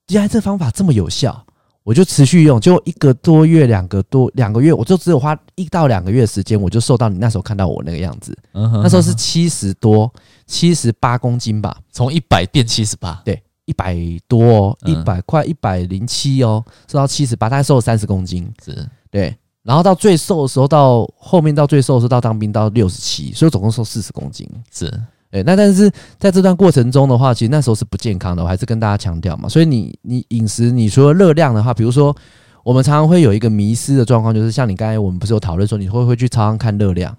[0.10, 1.46] 原来这方法这么有效，
[1.84, 8.38] 我就持续用，就一个多月、两个多两个月，我就只有花一到两个月时间，我就瘦到你那时候看到我那个样子。
[8.52, 10.14] 嗯哼，那时候是七十多，
[10.46, 13.42] 七十八公斤吧，从一百变七十八，对。
[13.66, 13.98] 一百
[14.28, 19.36] 多，一百快一百零七哦，瘦到七十八，大概瘦了三十公斤，是对。
[19.64, 24.88] 然后到最瘦的时候，到后面到最瘦的时候，到当兵到六十七，所以总共瘦四十公斤，是
[25.32, 25.42] 对。
[25.42, 29.50] 那但是在这段过程中的话，其实那时候是不健康的，我还是跟大家强调嘛。
[29.50, 32.16] 所以你你饮食，你除了热量的话，比如说
[32.64, 37.18] 我们常常会有一个迷失的状况，就是像你刚才我们不是有讨论说，你会不会去超商看热量？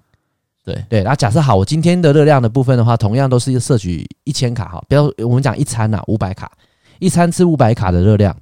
[0.66, 0.84] 对。
[0.88, 6.50] 对，然后假设好，我今天的热量的部分的话，同样都是摄取一千卡哈，比如我们讲一餐呐，五百卡，
[6.98, 8.36] 一餐吃五百卡的热量，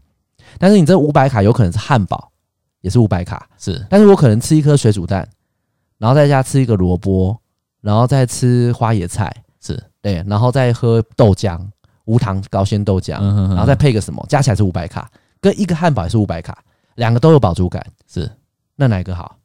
[0.58, 2.32] 但是你这五百卡有可能是汉堡，
[2.80, 5.28] 也是五百卡，是，但是我可能吃一颗水煮蛋，
[5.98, 7.38] 然后在家吃一个萝卜，
[7.82, 9.80] 然后再吃花椰菜，是。
[10.00, 11.58] 对，然后再喝豆浆，
[12.04, 15.10] 无糖高纤豆浆，然后再配个什么，加起来是五百卡，
[15.40, 16.62] 跟一个汉堡也是五百卡，
[16.96, 18.30] 两个都有饱足感，是，
[18.76, 19.36] 那哪一个好？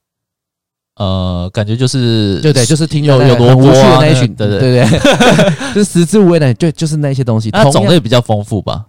[1.00, 5.00] 呃，感觉就是对对，就是听有有萝卜的那一群，对对对对，
[5.74, 7.50] 就是食之无味的，就，就是那些东西。
[7.50, 8.86] 它种类比较丰富吧？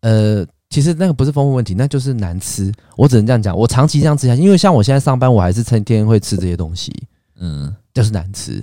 [0.00, 2.72] 呃，其实那个不是丰富问题，那就是难吃。
[2.96, 6.92] 我只能这样讲，我长期这样吃下去，因为像我现在上班，我还是成天会吃这些东西，
[7.38, 8.60] 嗯，就是难吃。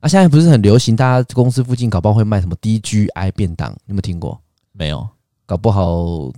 [0.00, 4.36] 啊，现在不是很流行，大家公司附近搞不好会卖什么 DGI 便当，你有没有听过？
[4.72, 5.06] 没有，
[5.46, 6.32] 搞不好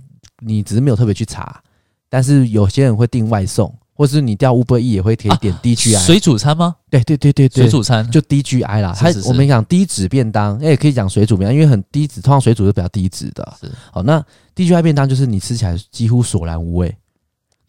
[0.45, 1.59] 你只是没有特别去查，
[2.07, 3.73] 但是有些人会订外送。
[3.97, 6.75] 或是你调 Uber E 也会可以点 DGI 水煮餐吗？
[6.91, 8.95] 对对对对对，水煮餐就 DGI 啦。
[8.95, 13.57] 它我们讲低脂便当，也可以讲水煮便当，因为很低脂，通常水煮是比较低脂的。
[13.59, 14.23] 是好，那
[14.55, 16.95] DGI 便当就是你吃起来几乎索然无味，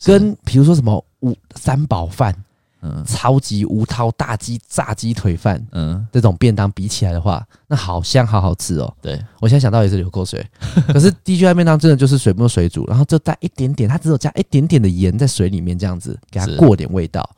[0.05, 2.35] 跟比如说什么五三宝饭。
[2.81, 8.95] 嗯，超级无涛大鸡炸鸡腿饭，嗯，这种便当比起来的话，那好香，好好吃哦。
[9.03, 10.47] 对，我现在想到也是流口水。
[10.93, 17.29] 可是 DGI 便当真的就是水没有水煮，然后就带一点点，它只有加一点点的盐在水里面，这样子给它过点味道。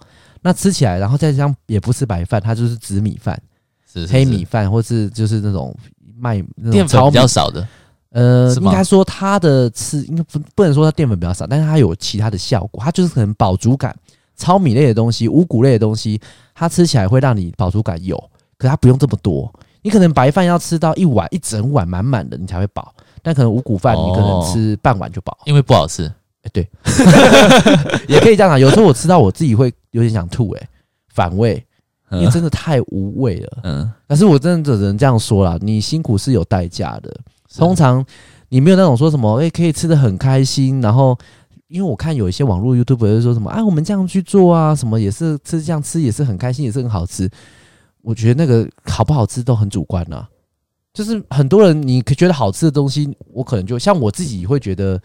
[0.42, 3.40] 那吃起来，然后再这样也不是白饭，它就是紫米饭，
[3.90, 5.74] 是黑米饭，或是就是那种
[6.18, 6.34] 麦
[6.70, 7.66] 淀粉比较少的。
[8.10, 13.96] 呃，应该说它的吃应该不不能说它淀粉比较少，但是它有其他的效果，它就是可能饱足感。
[14.40, 16.18] 糙米类的东西、五谷类的东西，
[16.54, 18.16] 它吃起来会让你饱足感有，
[18.56, 19.52] 可它不用这么多。
[19.82, 22.92] 你可能白饭要吃到一碗一整碗满满的，你才会饱。
[23.22, 26.10] 但可能五谷饭你可能吃半碗就饱，因为不好吃。
[26.42, 26.66] 哎，对，
[28.08, 28.58] 也可以这样讲。
[28.58, 30.68] 有时候我吃到我自己会有点想吐，哎，
[31.12, 31.62] 反胃，
[32.12, 33.58] 因为真的太无味了。
[33.64, 37.14] 嗯，但是我真的只能这样说啦，你辛苦是有代价的。
[37.56, 38.02] 通常
[38.48, 41.16] 你没有那种说什么，哎，可以吃得很开心，然后。
[41.70, 47.30] 因为我看有一些网络 YouTube 就说什么，啊，我们这样去做啊，什么也是吃这样吃也是很开心，也是很好吃。
[48.02, 50.28] 我觉得那个好不好吃都很主观呐、啊。
[50.92, 55.00] 就是很多人你可觉得好吃的东西，我可能就像我自己会觉得，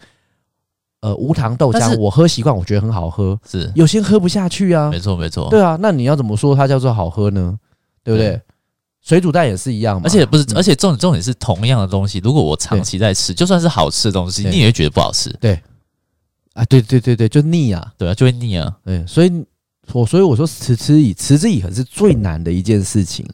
[1.02, 3.38] 呃，无糖豆浆我喝习惯，我觉得很好喝。
[3.48, 5.48] 是有些人喝不下去啊，没错没错。
[5.48, 7.56] 对啊，那你要怎么说它叫做好喝呢？
[8.02, 8.30] 对不对？
[8.30, 8.40] 对
[9.02, 15.30] 水煮蛋也是一样嘛，而且不是，而且重点重点是同样的东西，如果我长期在吃，就算是好吃的东西，你也会觉得不好吃。
[15.40, 15.62] 对，
[16.56, 18.74] 啊，对对对对，就腻啊，对啊，就会腻啊。
[18.84, 19.30] 对，所以
[19.92, 23.24] 我所以我说持之以持之以恒是最难的一件事情，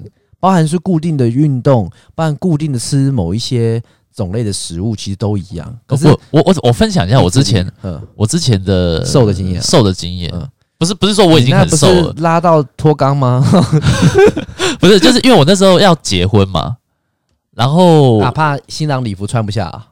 [0.40, 3.80] 包含是固定的运动，包含固定的吃某一些
[4.12, 5.78] 种类的食物，其实都一样。
[5.86, 10.32] 可是我我我我分享一下我之前，嗯，我之前的瘦的经验，瘦的经验。
[10.76, 13.40] 不是不是说我已经很瘦了，拉到脱肛吗？
[14.80, 16.76] 不是，就是因为我那时候要结婚嘛，
[17.54, 19.86] 然后哪怕新郎礼服穿不下，啊，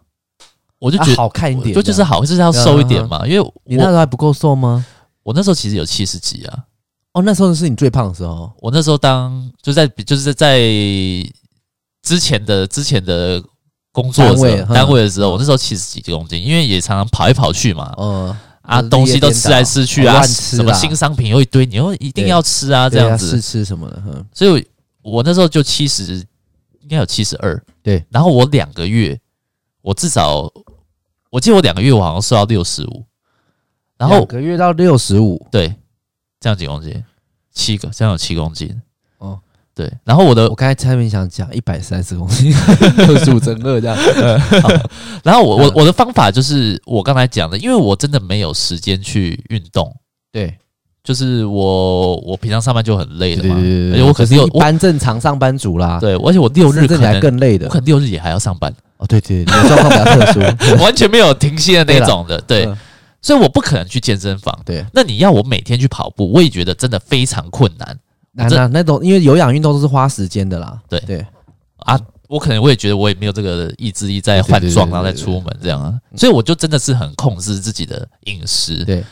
[0.80, 3.24] 我就觉得好看一点，就就是好，就是要瘦一点嘛。
[3.24, 4.84] 因为你那时候还不够瘦吗？
[5.22, 6.64] 我那时候其实有七十几啊。
[7.12, 8.52] 哦，那时候是你最胖的时候。
[8.58, 10.58] 我那时候当就在就是在
[12.02, 13.40] 之前的之前的
[13.92, 17.94] 工作单位单位的时候，我那时候七十几公斤，因为也常常跑来跑去嘛。
[17.98, 18.36] 嗯。
[18.62, 24.24] 啊，东西都吃来吃去啊，什么新商品又一堆，你又一定要吃啊，这样子试吃什么的。
[24.32, 24.64] 所以，
[25.02, 26.14] 我那时候就七十，
[26.80, 27.60] 应该有七十二。
[27.82, 29.18] 对，然后我两个月，
[29.82, 30.48] 我至少，
[31.30, 33.04] 我记得我两个月我好像瘦到六十五。
[33.96, 35.74] 然后两个月到六十五，对，
[36.40, 37.04] 这样几公斤？
[37.52, 38.80] 七个，这样有七公斤。
[39.18, 39.38] 哦
[39.74, 42.50] 对，然后我的，我刚才前面想讲一百三十公斤，
[43.06, 43.96] 六十五乘二这样。
[45.22, 49.94] 然后我我我的方法就是我刚才讲的，因为我真的没有时间去运动。
[50.32, 50.58] 对，
[51.04, 56.00] 就是我我平常上班就很累的嘛，而且我可是有一般正常上班族啦。
[56.00, 58.74] 对，而且我六日可能更累的，我可能六日也还要上班。
[59.00, 60.40] 哦，对对，你的，状况比较特殊，
[60.84, 62.38] 完全没有停歇的那种的。
[62.42, 62.68] 对，
[63.22, 64.56] 所以我不可能去健身房。
[64.64, 67.98] 对，那你要我每天去跑步，我也觉得真的非常困难。
[68.32, 70.78] 那那那种，因为有氧运动都是花时间的啦。
[70.88, 71.26] 对对
[71.78, 71.98] 啊，
[72.28, 75.98] 我可能我也觉得我也没有这个意志力在换装，然后再出门这样啊。
[76.14, 78.84] 所以我就真的是很控制自己的饮食。
[78.84, 79.02] 对，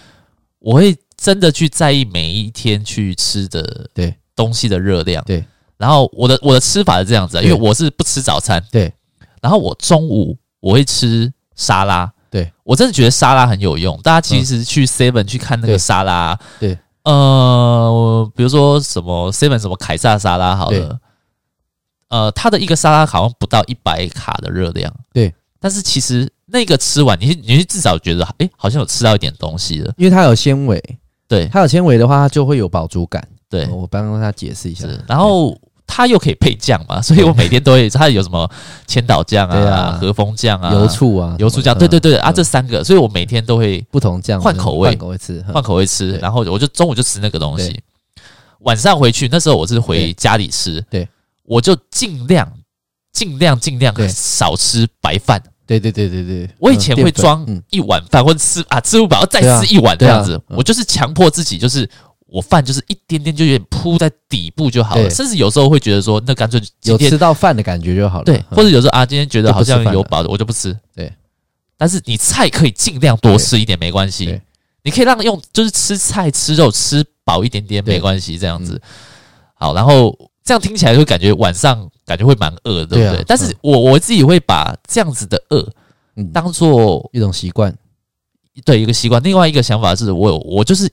[0.58, 5.24] 我会真的去在意每一天去吃的对东西的热量。
[5.24, 5.42] 对，
[5.78, 8.62] 然后我的我的吃法是这样子，啊因为我是不吃早餐。
[8.70, 8.92] 对，
[9.40, 12.12] 然后我中午我会吃沙拉。
[12.30, 13.98] 对，我真的觉得沙拉很有用。
[14.02, 16.38] 大家其实去 Seven 去看那个沙拉。
[16.60, 16.78] 对。
[17.04, 20.98] 呃，比如说什么 seven 什么凯撒沙拉好了，
[22.08, 25.34] 呃，它的一个沙拉好像不到一百卡的热量，对。
[25.58, 30.82] 但是其实那个吃完，你你至少觉得，哎、欸，好像有吃到一点东西了，因为它有纤维，
[31.26, 33.26] 对，它有纤维的话，它就会有饱足感。
[33.48, 34.86] 对，我帮他解释一下。
[35.06, 35.56] 然后。
[35.88, 37.88] 它又可以配酱嘛， 所以我每天都会。
[37.88, 38.48] 它有什么
[38.86, 46.12] 千岛酱啊、和风酱啊、油醋啊、油醋酱，对对对啊，这三个，所以我每天都会不同酱换口味，换口味吃，换口味吃。
[46.18, 47.80] 然后我就中午就吃那个东西，
[48.60, 51.08] 晚上回去那时候我是回家里吃，对，
[51.44, 52.52] 我就尽量
[53.10, 55.42] 尽量尽量少吃白饭。
[55.66, 61.88] 对对对对对，我以前会装一碗饭或者吃啊吃不饱再吃一碗这样子，我就是强迫自己就是。
[62.30, 68.24] 我饭就是一点点，就有点铺在底部就好了，甚至有时候会觉得说，那干脆有吃到饭的感觉就好了。
[68.24, 70.78] 对，或者有时候啊，今天觉得好像有饱的，我就不吃。
[70.94, 71.10] 对，
[71.78, 74.38] 但是你菜可以尽量多吃一点，没关系。
[74.82, 78.80] 你可以让用就是吃菜吃肉吃饱一点点，没关系，这样子。
[79.54, 83.24] 好，然后这样听起来会感觉晚上感觉会蛮饿的，对不对？
[83.26, 85.66] 但是我我自己会把这样子的饿
[86.32, 87.74] 当做一种习惯，
[88.64, 89.22] 对，一个习惯。
[89.22, 90.90] 另外一个想法是我有我就是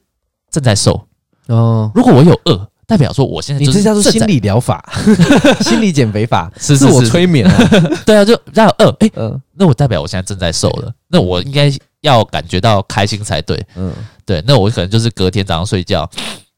[0.50, 1.06] 正在瘦。
[1.48, 4.84] 哦，如果我有饿，代表说我现在你这叫做心理疗法，
[5.62, 7.70] 心理减肥法，是自我催眠啊。
[8.06, 11.72] 对啊，就让饿，哎，嗯，那我代表我现在正在瘦了，那我应该
[12.02, 13.64] 要感觉到开心才对。
[13.76, 13.92] 嗯，
[14.26, 16.10] 对，那我可能就是隔天早上睡觉，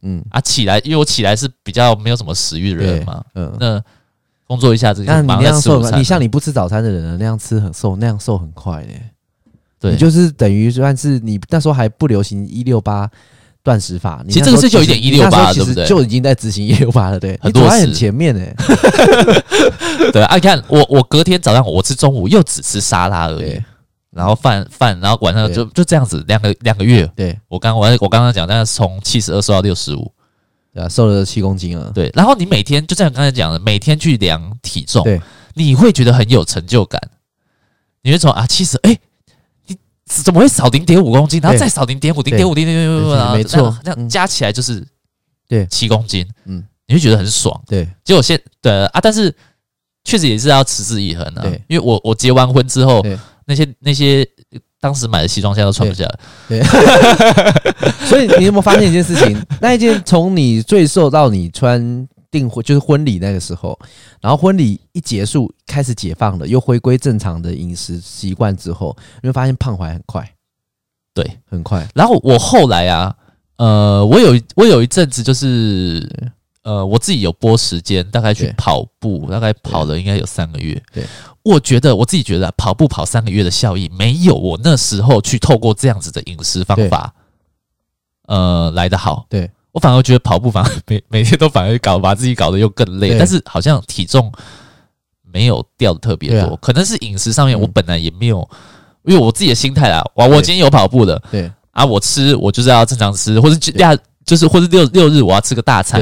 [0.01, 3.81] 嗯啊起来，因为我起来是比较没有什么食欲的人嘛，嗯，那
[4.45, 8.89] 工作一下子，那你那样瘦，你像你不吃早餐的人，那样吃很瘦，那样瘦很快的。
[9.79, 13.09] 对，你就是等于算是你那时候还不流行一六八。
[13.67, 15.85] 断食法，其实这个是就有一点一六八，对不对？
[15.85, 18.55] 就已经在执行一六八了，对，很多很前面诶。
[20.13, 23.61] 对啊，你看我我隔天早上我吃中午又只吃沙拉而已，
[24.11, 27.05] 然后饭饭，然后晚上就就这样子两个两个月。
[27.13, 30.09] 对，我刚我我刚刚讲，那是从七十二瘦到六十五，
[30.73, 31.91] 对啊，瘦了七公斤了。
[31.93, 35.21] 对，然后你每天就像刚才讲的，每天去量体重，对，
[35.55, 37.01] 你会觉得很有成就感。
[38.01, 38.97] 你会从啊七十哎。
[40.07, 44.85] 怎么会少零点五公斤，然后再少零点五，零点五，零点五，没错，这样加起来就是
[45.47, 45.65] 对。
[45.67, 47.87] 七公斤，嗯，你会觉得很爽，对。
[48.03, 49.33] 结果现对啊，但是
[50.03, 51.61] 确实也是要持之以恒的，对。
[51.67, 53.05] 因为我我结完婚之后，
[53.45, 54.25] 那些那些
[54.79, 56.63] 当时买的西装现在都穿不下了，对。
[58.07, 59.37] 所以你有没有发现一件事情？
[59.59, 63.77] 那一件从你最瘦到你穿订婚就是婚礼那个时候，
[64.21, 70.33] 然后婚礼一结束，开始解放了，又回归正常的饮食习惯之后，你会发现胖回来很快，
[71.13, 71.87] 对，很快。
[71.95, 73.15] 然后我后来啊，
[73.57, 76.09] 呃，我有我有一阵子就是，
[76.63, 80.81] 呃，我自己有播时间，大概去跑步，大概跑了应该有三个月。
[80.93, 81.05] 对，
[81.43, 87.13] 我觉得我自己觉得跑步跑三个月的效益，没有我那时候去透过这样子的饮食方法，
[88.27, 89.25] 呃，来得好。
[89.29, 89.49] 对。
[89.77, 94.31] 我反而觉得跑步反而每 每天都反而搞把自己搞得又更累，但是好像体重
[95.21, 98.57] 没有掉的特别多，啊、可能是饮食上面我本来也没有，嗯、
[99.11, 101.51] 因为我自己的心态啦，我，我今天有跑步的，对。
[101.73, 106.01] 啊，我吃我就是要正常吃，或者假就是或者六六日我要吃个大餐，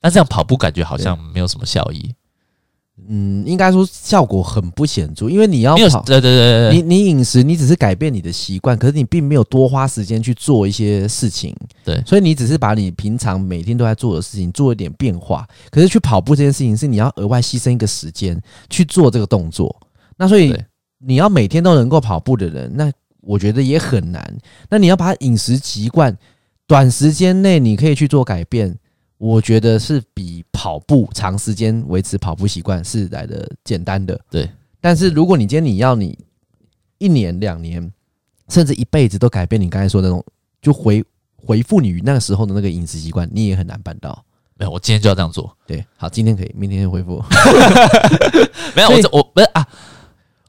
[0.00, 2.14] 但这样跑步感觉好像没有什么效益。
[3.08, 18.40] 嗯，应该说效果很不显著，因为你要跑，对对对对，你你饮食你只是改变你的习惯，可是你并没有多花时间去做一些事情，对，所以你只是把你平常每天都在做的事情做一点变化，可是去跑步这件事情是你要额外牺牲一个时间
[18.70, 19.74] 去做这个动作，
[20.16, 20.56] 那所以
[21.04, 22.90] 你要每天都能够跑步的人，那
[23.20, 24.24] 我觉得也很难。
[24.70, 26.16] 那你要把饮食习惯
[26.68, 28.78] 短时间内你可以去做改变。
[29.18, 34.48] 我觉得是比跑步长时间维持跑步习惯是来的简单的，对。
[34.80, 36.18] 但是如果你今天你要你
[36.98, 37.90] 一年两年
[38.48, 40.24] 甚至一辈子都改变你刚才说的那种，
[40.60, 41.02] 就回
[41.36, 44.24] 回复你那个时候的那个饮食习惯，你也很难办到。
[44.56, 45.56] 没有，我今天就要这样做。
[45.66, 47.22] 对，好，今天可以，明天就恢复。
[48.76, 49.66] 没有，我这我不是啊，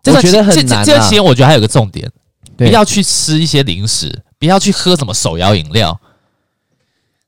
[0.06, 0.86] 我觉得很难。
[0.86, 2.12] 这这期间我觉得还有个重点，
[2.58, 6.00] 不要去吃一些零食，不要去喝什么手摇饮料。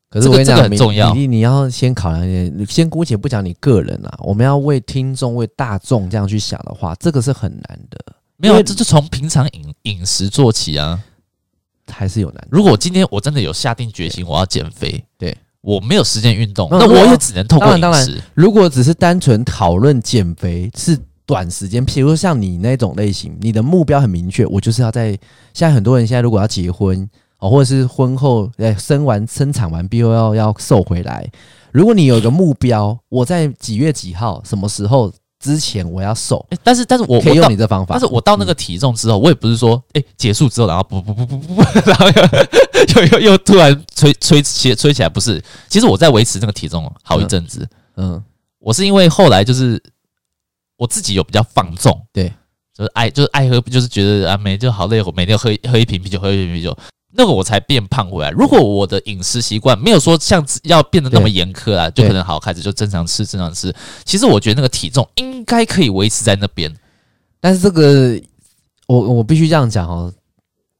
[0.09, 1.13] 可是我跟你讲，很重要。
[1.13, 7.99] 你你要先考量一点，先姑且不讲你个人啊，我们要为听众、为大众这样去想的话，这个是很难的。
[8.37, 10.97] 没有，这就从平常饮饮食做起啊，
[11.91, 12.47] 还是有难。
[12.49, 17.81] 如果今天我真的有下定决心我要减肥，对我没有时间运动，那我也只能透过饮食。
[17.81, 25.09] 当然，当然，如果只是单纯讨论减肥是短时间，譬如说像你那种类型，你的目标很明确，我就是要在
[25.53, 27.09] 现在很多人现在如果要结婚。
[27.39, 31.29] 哦，或者是婚后呃生完生产完毕后要要瘦回来。
[31.71, 37.93] 如果你有一个目标，我在几月几号什么时候之前我要瘦，欸、但是但是我可以用你这方法。
[37.93, 45.39] 但是我到那个体重之后，嗯、我也不是说哎、欸、结束之后然后不不不不不，然后又又又又突然吹吹起吹起来，不是。
[45.69, 47.67] 其实我在维持那个体重好一阵子。
[47.97, 48.23] 嗯，嗯
[48.57, 49.79] 我是因为后来就是
[50.77, 52.33] 我自己有比较放纵，对，
[52.73, 56.75] 就是爱就是爱喝，就是觉得啊每就好累，我每天喝喝一瓶啤酒，喝一瓶啤酒。
[57.13, 58.29] 那个我才变胖回来。
[58.31, 63.73] 如果我的饮食习惯没有说像要变得那么严苛啊，就可能好开始就正常吃，正常吃。
[64.03, 66.71] 其实我觉得那个体重应该可以维持在那边。
[67.39, 68.19] 但是这个，
[68.87, 70.13] 我我必须这样讲哦，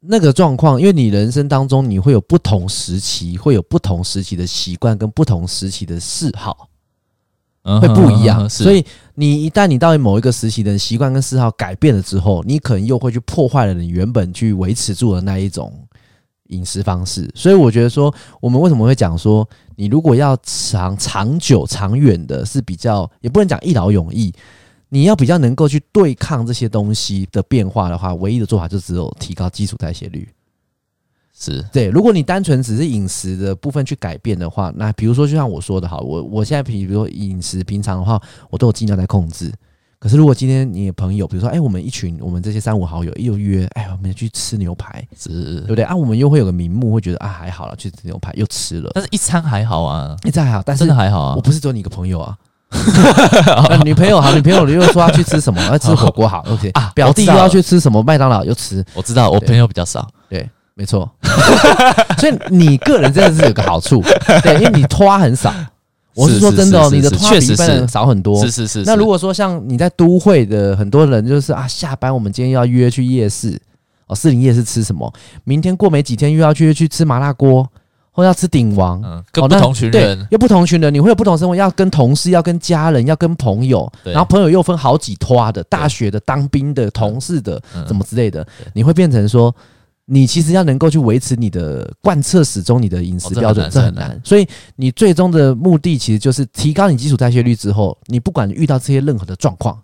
[0.01, 6.67] 那个状况，因为你人生当中你会有不同时期，会有不同时期的习惯跟不同时期的嗜好，
[7.63, 8.49] 会不一样。
[8.49, 15.87] 所以你一旦你到某一个时期的习惯跟嗜好改变了之后，你可能又会去破坏了你原本去维持住的那一种。
[16.50, 24.34] 饮食方式，所以我觉得说，我们为什么会讲说，你如果要长长久、长远的，是比较也不能讲一劳永逸，
[24.89, 30.28] 你要比较能够去对抗这些东西的变化的话，唯一的做法就只有提高基础代谢率。
[31.39, 38.20] 是对，如果你单纯只是饮食的部分去改变的话，那比如说就像我说的，哈，我我现在比如说饮食平常的话，
[38.50, 39.54] 我都有尽量在控制。
[40.00, 45.95] 可是，如果今天你的朋友，比如说，哎、欸，我们一群，我们这些三五好友又约，哎，我们去吃牛排，是，对不对啊？
[45.95, 51.34] 我们又会有个名目，会觉得啊，还好了，去吃牛排又吃了，但是一餐还好啊，一餐还好，但是真的还好啊。
[51.36, 52.38] 我不是只有你一个朋友啊，
[53.84, 55.60] 女朋友好，女朋友又说要去吃什么？
[55.64, 56.91] 要吃火锅好， OK 啊。
[56.93, 58.04] 表弟又要去吃什么？
[58.04, 61.10] 麦当劳又吃，我知道，我朋友比较少，对，没错。
[62.20, 64.04] 所以你个人真的是有个好处，
[64.43, 65.52] 对，因为你花很少。
[66.18, 68.43] 我是说真的哦，你的确实比一般人少很多。
[68.43, 68.84] 是是是。
[68.84, 73.61] 那如果说像你在都会的很多人，就是啊，下班我们今天要约去夜市
[74.07, 75.13] 哦，士林夜市吃什么？
[75.43, 77.65] 明天过没几天又要去去吃麻辣锅，
[78.11, 78.99] 或要吃鼎王。
[79.05, 89.53] 嗯，跟不同群人，又不同群人，你会有不同生活，要跟同事，要跟家人，要跟朋友，然后朋友又分好几拖的，大学的、当兵的、同事的，怎么之类的，你会变成说。
[90.10, 94.20] 你其实要能够去维持你的贯彻始终，你的饮食标准，这很难。
[94.24, 94.47] 所以
[94.78, 99.78] 你最终的目的其实就是提高你基础代谢率之后，你不管遇到这些任何的状况，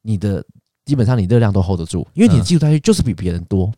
[0.00, 0.42] 你的
[0.86, 3.70] 基本上你热量都 hold 得住，因为你的基础代谢就是比别人多，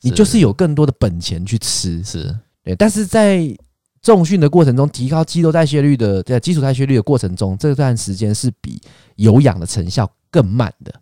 [0.00, 2.02] 你就是有更多的本钱去吃。
[2.02, 3.54] 是对，但是在
[4.00, 8.80] 重训的过程中，提高肌肉代谢率的在基础代谢率的过程中，这段时间是比
[9.16, 10.94] 有氧的成效更慢的。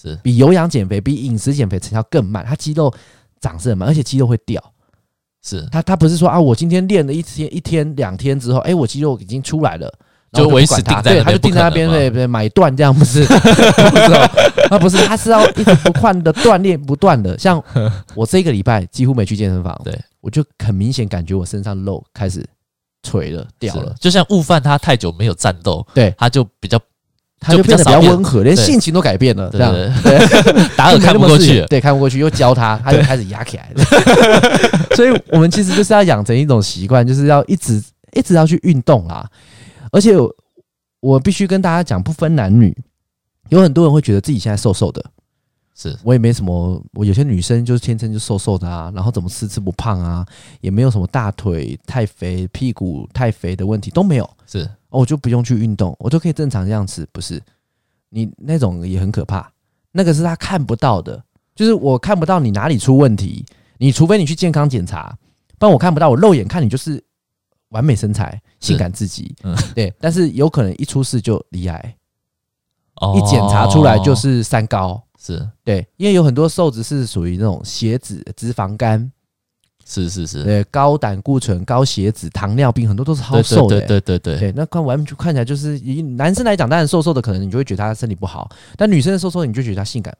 [0.00, 2.92] 是比有氧减肥、比饮食减肥成效更慢，它肌肉
[3.40, 4.62] 长是很慢，而且肌肉会掉。
[5.42, 9.92] 是他他不是说啊，我今天练了一天一天两天之后，哎，我肌肉已经出来了，
[10.32, 13.24] 就维持定在对，他就定在那边，对对，买断这样不是？
[13.24, 14.30] 不是哦，
[14.68, 17.38] 他不是，他是要一直不断的锻炼，不断的。
[17.38, 17.62] 像
[18.14, 22.44] 我这个礼拜几乎没去健身房，对，我就很明显感觉我身上肉开始
[23.04, 26.76] 垂了掉了，就像悟饭他太久没有战斗，对，他就比较。
[27.38, 29.72] 他就变得比较温和，连性情都改变了，这样
[30.02, 30.18] 对，
[30.76, 33.84] 达尔 看不过去，对，看不过去，又教他，他就开始压起来了。
[34.96, 37.82] 所以，我们其实就是要养成一种习惯，就是要一直
[38.14, 39.28] 一直要去运动啦。
[39.92, 40.16] 而且，
[41.00, 42.74] 我必须跟大家讲，不分男女，
[43.50, 45.04] 有很多人会觉得自己现在瘦瘦的，
[45.74, 46.82] 是我也没什么。
[46.94, 50.24] 我有些女生就是天生就瘦瘦的啊，然后怎么吃吃不胖啊，
[50.62, 54.66] 也没有什么大腿太肥、屁股太肥的问题都没有，是。
[54.88, 57.42] 我就不用去运动，我就可以正常这样吃，不是？
[58.08, 59.50] 你那种也很可怕，
[59.92, 61.22] 那个是他看不到的，
[61.54, 63.44] 就是我看不到你哪里出问题，
[63.78, 65.16] 你除非你去健康检查，
[65.58, 67.02] 不然我看不到，我肉眼看你就是
[67.70, 69.92] 完美身材、性感自己，嗯，对。
[70.00, 71.96] 但是有可能一出事就离癌，
[72.96, 79.10] 哦，一检查出来就是三高，是对，因为有很多瘦子是属于那种血脂、脂肪肝。
[79.88, 83.86] 是是是，对，高胆固醇、高血脂、糖尿病，很多都是好瘦的、欸。
[83.86, 90.12] 对对对对，对，那看完全看起来就是以男生来讲，当然瘦瘦的，可能你就会觉得他身体不好；但女生瘦瘦的，你就觉得她性感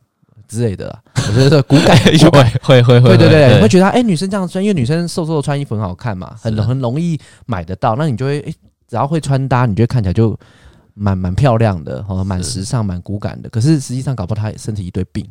[0.47, 0.97] 之类的。
[1.29, 2.17] 我觉得骨感会
[2.63, 7.97] 会会会，对对对，你会觉得哎、欸，女生这样穿，因为女生瘦瘦的穿衣服很好看嘛，很很容易买得到。
[7.97, 8.55] 那你就会哎、欸，
[8.87, 10.39] 只要会穿搭，你就会看起来就
[10.95, 13.49] 蛮蛮漂亮的，哈，蛮时尚、蛮骨感的。
[13.49, 15.29] 可是实际上搞不好他身体一堆病。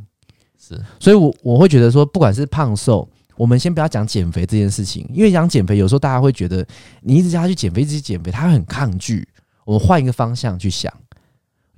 [0.60, 3.08] 是，所以我我会觉得说，不管是胖瘦。
[3.38, 6.66] 我们先不要讲减肥这件事情，因为讲减肥有时候大家会觉得
[7.02, 9.28] 你一直叫他去减肥，一直减肥，他会很抗拒。
[9.66, 10.92] 我们换一个方向去想，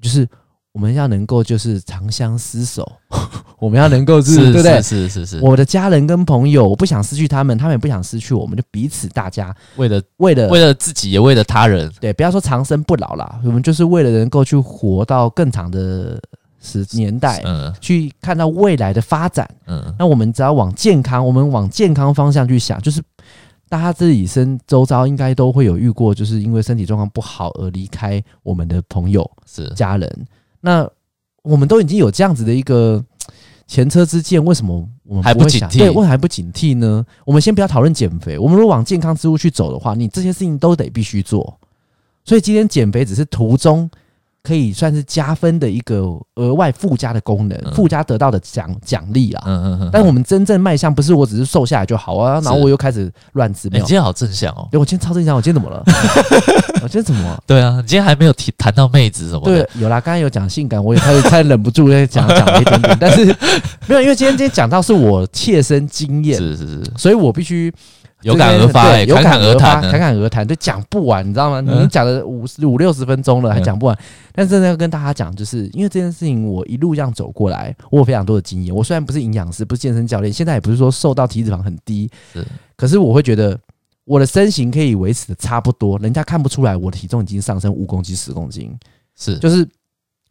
[0.02, 0.28] 就是
[0.72, 2.92] 我们要能够就是长相厮守，
[3.58, 4.82] 我们要能够是，是对不对？
[4.82, 5.40] 是是是，是。
[5.40, 16.22] 我的家人跟朋友，我不想失去他们，他们也不想失去我们，就彼此大家为了为了为了自己也为了他人，对，不要说长生不老啦，我们就是为了能够去活到更长的。
[16.68, 23.02] 十年代，嗯，去看到未来的发展，嗯，那我们只要往健康，我们往健康方向去想，就是
[23.70, 30.28] 大家自己身周遭应该都会有遇过，就是因为身体状况不好而离开我们的朋友是家人，
[30.60, 30.86] 那
[31.44, 33.04] 我们都已经有这样子的一个
[33.66, 35.78] 前车之鉴，为什么我们还不警惕？
[35.78, 37.06] 对，为什么还不警惕呢？
[37.26, 41.58] 我们先不要讨论减肥，我们如果往健康之路去走的话，你这些事情都得必须做，
[42.26, 43.90] 所以今天减肥只是途中。
[44.48, 49.44] 可以算是加分的一个额外附加的功能，附加得到的奖奖励啊。
[49.46, 49.90] 嗯嗯嗯。
[49.92, 53.68] 但是我们真正迈向不是我只是瘦下来就好啊，然后我又开始乱吃。
[53.68, 54.70] 你今天好正向哦。
[54.72, 55.36] 对，我今天超正向。
[55.36, 55.84] 我今天怎么了？
[56.82, 57.44] 我今天怎么？
[57.46, 59.64] 对啊，你今天还没有提谈到妹子什么的。
[59.64, 63.26] 对，有啦，刚才有讲性感，我也开始 开始忍不住在讲讲了一点点，但是
[63.88, 67.74] 没有，因为今天今天讲到是我切身经验，是是是，所以我必须。
[68.24, 71.62] 有感而发、欸，有感而谈，侃侃而谈，就讲不完，你知道吗？
[71.62, 73.98] 你讲了五十五六十分钟了，还讲不完。
[74.34, 78.76] 但是真的要跟大家讲，就是因为这件事情，我一路这样走过来，我有非常多的经验。
[78.76, 82.46] 我虽然不是营养师，不是健身教练，现在也不是说瘦到体脂肪很低，是。
[82.76, 83.58] 可是我会觉得
[84.04, 88.76] 我的身形可以维持的差不多，人家看不出来我的体重已经上升五公斤、十公斤，
[89.16, 89.38] 是。
[89.38, 89.68] 就是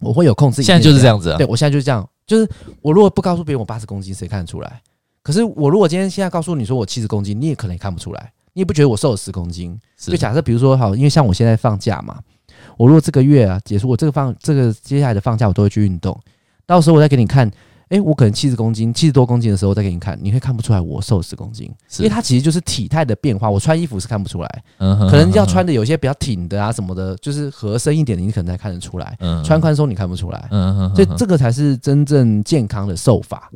[0.00, 0.60] 我会有控制。
[0.60, 1.38] 现在就是这样子啊。
[1.38, 2.06] 对，我现在就是这样。
[2.26, 2.48] 就是
[2.82, 4.82] 我如果不告诉别人我八十公斤，谁看得出来？
[5.26, 9.76] 可是我如果今天现在告诉你说我七十公斤，你也可能也看不出来，你也不觉得我瘦了十公斤。
[9.98, 12.20] 就假设比如说好，因为像我现在放假嘛，
[12.76, 16.16] 我如果这个月啊结束，我这个放这个接下来的放假我都会去运动，
[16.64, 17.50] 到时候我再给你看，
[17.88, 21.68] 哎，我可能七十公斤、七十多公斤的时候再给你看，你会看不出来我瘦了十公斤，
[21.98, 23.50] 因为它其实就是体态的变化。
[23.50, 29.18] 我穿衣服是看不出来，可能要穿的有些比较挺的啊什么的，就是合身一点的，你可能才看得出来。
[29.44, 30.48] 穿宽松你看不出来，
[30.94, 33.50] 所以这个才是真正健康的瘦法，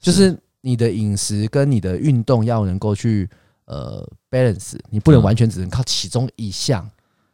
[0.00, 0.36] 就是。
[0.64, 3.28] 你的饮食跟你的运动要能够去
[3.66, 6.88] 呃 balance，你不能完全只能靠其中一项。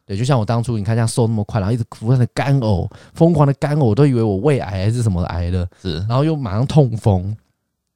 [0.05, 5.65] 对，就像我当初你看这样瘦那么快，然后一直不断的干呕，疯狂的干呕，我都以为我胃癌还是什么癌了。
[5.81, 7.33] 是，然后又马上痛风。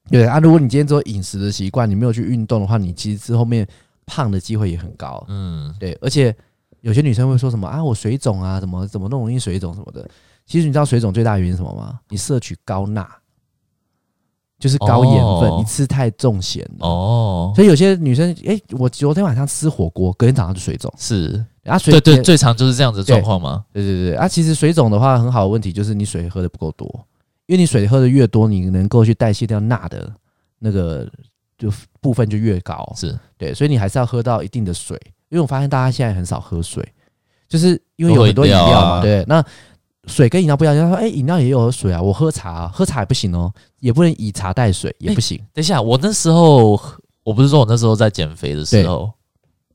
[0.09, 3.67] 对啊，如果你今天做饮食的习惯，你没有去运动的话，你其实之后面
[4.05, 5.21] 胖的机会也很高。
[5.27, 6.33] 嗯，对，而且
[6.79, 10.07] 有些女生会说什么啊，我水肿啊，怎么怎么那么容易水肿什么的。
[10.45, 11.99] 其实你知道水肿最大的原因是什么吗？
[12.07, 13.05] 你摄取高钠。
[14.57, 17.51] 就是高盐分，你吃太重咸了哦。
[17.55, 20.91] 所以有些女生，哎，我昨天晚上吃火锅，隔天早上就水肿。
[20.97, 23.65] 是啊，水对对，最常就是这样子的状况吗？
[23.73, 26.87] 对对对啊，其实水肿的话，很好的问题就是你水喝的不够多，
[27.47, 30.09] 因为你水喝的越多，你能够去代谢掉钠的
[30.59, 31.05] 那个
[31.57, 32.91] 就部分就越高。
[32.95, 34.99] 是对，所以你还是要喝到一定的水。
[35.29, 36.87] 因为我发现大家现在很少喝水，
[37.49, 39.01] 就是因为有很多饮料嘛。
[39.01, 39.43] 对，那。
[40.07, 43.51] 水跟饮料不一样，人家说：“哎、欸，饮料也有水啊，我喝茶，喝茶也不行哦，
[43.85, 45.37] 也不能以茶代水，也不行。
[45.37, 46.71] 欸”等一下，我那时候
[47.23, 49.11] 我不是说我那时候在减肥的时候，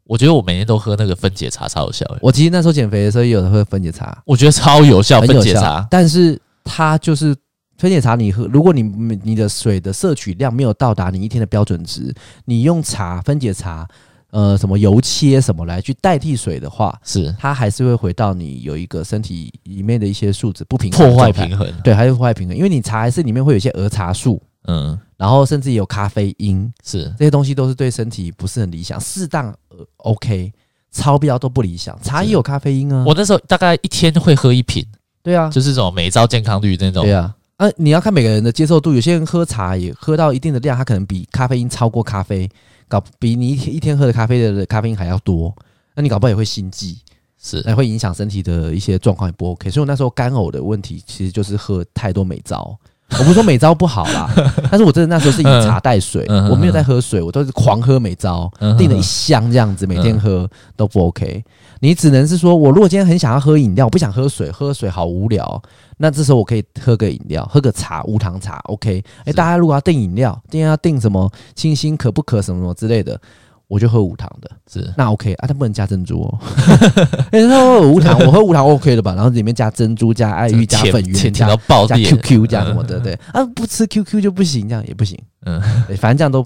[0.03, 2.05] 我觉得我每天都喝那个分解茶超有效。
[2.21, 5.87] 我其实那时候减肥的时候也有喝分解茶，我觉得超有效，分解茶。
[5.89, 7.37] 但是它就是
[7.79, 8.83] 分解茶，你喝，如果你
[9.23, 12.13] 你的水的摄取量没有到达你一天的标准值，
[12.47, 13.89] 你用茶分解茶。
[14.31, 17.35] 呃，什么油切什么来去代替水的话，是。
[17.39, 27.13] 它还是会回到你有一个身体里面的一些数值不平衡，破坏平衡，对，还是破坏平衡，因为你茶还是里面会有一些儿茶素，嗯，然后甚至也有咖啡因，是。
[27.19, 30.53] 这些东西都是对身体不是很理想，适当呃 OK，
[30.93, 31.99] 超标都不理想。
[32.03, 34.87] 茶也有咖啡因啊，我那时候大概一天会喝一瓶，
[35.23, 42.49] 对啊，就是这种每招健康绿那种，对啊，啊，你要看每个人的接受度，有些人喝茶也喝到一定的量，他可能比咖啡因超过咖啡。
[42.89, 45.55] 搞比你一天一天喝的咖啡的咖啡因还要多，
[45.95, 46.97] 那你搞不好也会心悸，
[47.39, 49.71] 是，还会影响身体的一些状况也不 OK。
[49.71, 52.75] 所以我那时候干呕的问题，其实就是喝太多美招。
[53.11, 54.33] 我不是说美招不好啦，
[54.71, 61.45] 但是我真的那时候是以茶代水，我没有在喝水，我都是狂喝美招，订了一箱这样子，每天喝都不 OK。
[61.81, 65.63] 你只能是说，我如果今天很想要喝饮料，我不想喝水，喝水好无聊，
[65.99, 69.03] 那这时候我可以喝个饮料，喝个茶，无糖茶 OK。
[69.25, 73.21] 哎，大家如果要订饮料，今天要订什么清新可不可什么什么之类的。
[73.67, 76.39] 我就喝无糖的，是那 OK 啊，它不能加珍珠哦。
[77.31, 79.15] 哎，他说无糖，我喝无糖 OK 的吧？
[79.15, 81.47] 然后里面加珍珠、加爱玉、加粉圆、加
[81.87, 85.17] 加 QQ、加什么的，对啊，不吃 QQ 就不行，这样也不行。
[85.47, 85.61] 嗯，
[85.99, 86.45] 反正这样都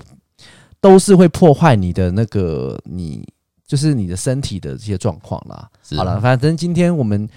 [0.82, 3.26] 都是会破坏你的那个你
[3.66, 5.68] 就是你的身体的这些状况啦。
[5.96, 7.28] 好了，反正今天我们。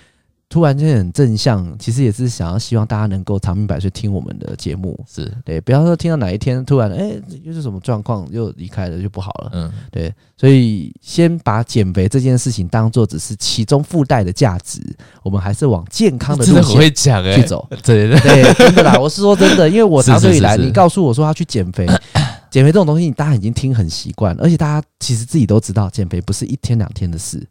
[0.50, 5.30] 突然间很正向，其实也是想要希望大家能够长命百岁听我们的节目，是。
[5.44, 14.80] 对，不要说听到哪一天突然哎、欸、又是什么状况又离开了就不好了，嗯，对，所以先把减肥这件事情当做只是其中附带的价值，
[15.22, 16.80] 我们还是往健康的路线
[17.36, 18.10] 去走， 对。
[18.10, 21.86] 对对，真的啦，我是说真的，因为我长久以来你告诉我说要去减肥，
[22.50, 27.46] 减肥这种东西，大家已经听很习惯，而且大家其实自己都知道，减肥不是一天两天的事。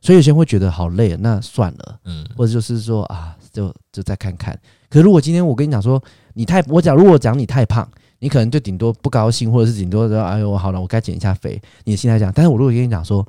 [0.00, 4.58] 所以有些人会觉得好累，那算了，嗯，或者就是说啊，就就再看看。
[4.90, 6.02] 可是如果今天我跟你讲说
[6.34, 7.88] 你太，我讲如果讲你太胖，
[8.18, 11.60] 你可能就顶多不高兴，或者是顶多说哎呦好了，我该减一下肥。
[11.84, 13.24] 你的心态讲，但是我如果跟你讲说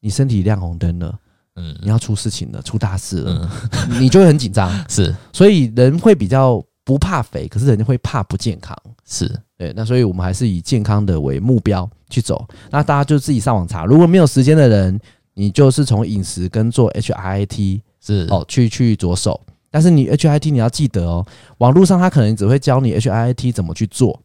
[0.00, 1.18] 你身体亮红灯了，
[1.56, 3.50] 嗯，你要出事情了，出大事了，
[3.90, 4.72] 嗯、 你就会很紧张。
[4.88, 8.74] 是，所以人会比较不怕肥，可是人会怕不健康。
[9.04, 12.46] 是对，那所以我们还是以健康的为目标去走。
[12.70, 15.00] 那大家就自己上网查，如果没有时间的人。
[15.38, 19.38] 你就是从饮食跟做 HIIT 是哦，去去着手，
[19.70, 21.26] 但是你 HIIT 你要记得哦，
[21.58, 24.18] 网络上他可能只会教你 HIIT 怎么去做，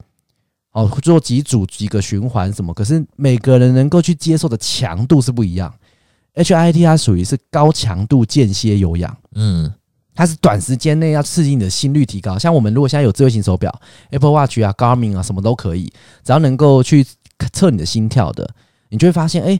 [0.71, 5.73] 哦，做几组几个循环什么，可是每个人能够去接受的强度是不一样。
[6.35, 9.69] HIIT 它属于是高强度间歇有氧，嗯，
[10.13, 12.37] 它是短时间内要刺激你的心率提高。
[12.37, 13.73] 像我们如果现在有智慧型手表
[14.09, 15.91] ，Apple Watch 啊、Garmin 啊什么都可以，
[16.23, 17.05] 只要能够去
[17.53, 18.49] 测你的心跳的，
[18.89, 19.59] 你就会发现，哎。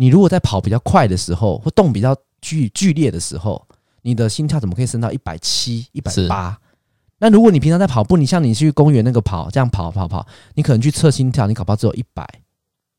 [0.00, 3.66] 你如果在跑比较快的时候，或动比较剧剧烈的时候，
[4.02, 6.56] 你的心跳怎么可以升到一百七、一百八？
[7.18, 10.24] 那如果你平常在跑步，你像你去公园那个跑，这样跑跑跑，
[10.54, 12.24] 你可能去测心跳，你搞不好只有一百、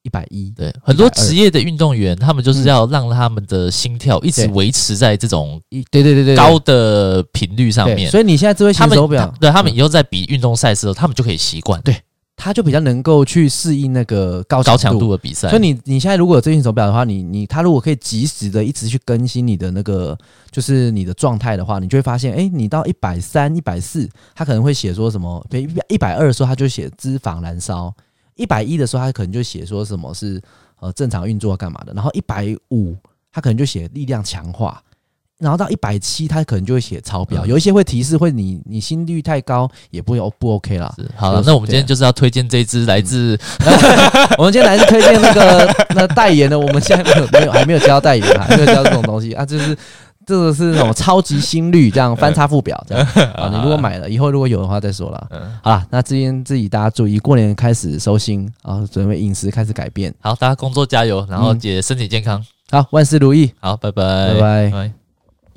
[0.03, 0.51] 一百一。
[0.55, 8.09] 对，很多职业的运动员，他们就是要让他们的心跳一直维持在这种对对对对高的频率上面。
[8.09, 11.81] 所以你现在智慧型手表，对他们以后在比运动赛事的时候，他们就可以习惯。
[11.81, 11.95] 对。
[12.41, 20.17] 他就比较能够去适应那个高强度，高强度的比赛，所以你你现在如果有这型手表的话，你你他如果可以及时的一直去更新你的那个
[20.49, 25.45] 就是你的状态的话，你就会发现，哎，你到一百三、一百四，他可能会写说什么？
[25.49, 27.93] 比一百二的时候，他就写脂肪燃烧；
[28.39, 30.41] 一百一的时候，他可能就写说什么是
[30.79, 31.93] 呃正常运作干嘛的。
[31.93, 32.95] 然后一百五，
[33.31, 34.81] 他可能就写力量强化。
[35.37, 40.93] 然后到一百七，他可能就会写超标，有一些会提示会你你心率太高，也不会不 OK 啦。
[41.15, 43.39] 好了，那我们今天就是要推荐这一支来自，
[44.37, 49.73] 我们今天来自推荐那个那代言的，我们现在没有没有还没有交代言啊，还没有交这种东西啊，就是
[50.29, 53.03] 这个是那种超级心率这样 翻差附表这样
[53.33, 55.27] 啊，你如果买了以后如果有的话再说了。
[55.63, 60.13] 好了，那今天自己大家注意，过年开始收心啊，准备饮食开始改变。
[60.19, 62.45] 好，大家工作加油，然后姐身体健康。
[62.69, 63.51] 好，万事如意。
[63.59, 64.98] 好，拜拜，拜拜。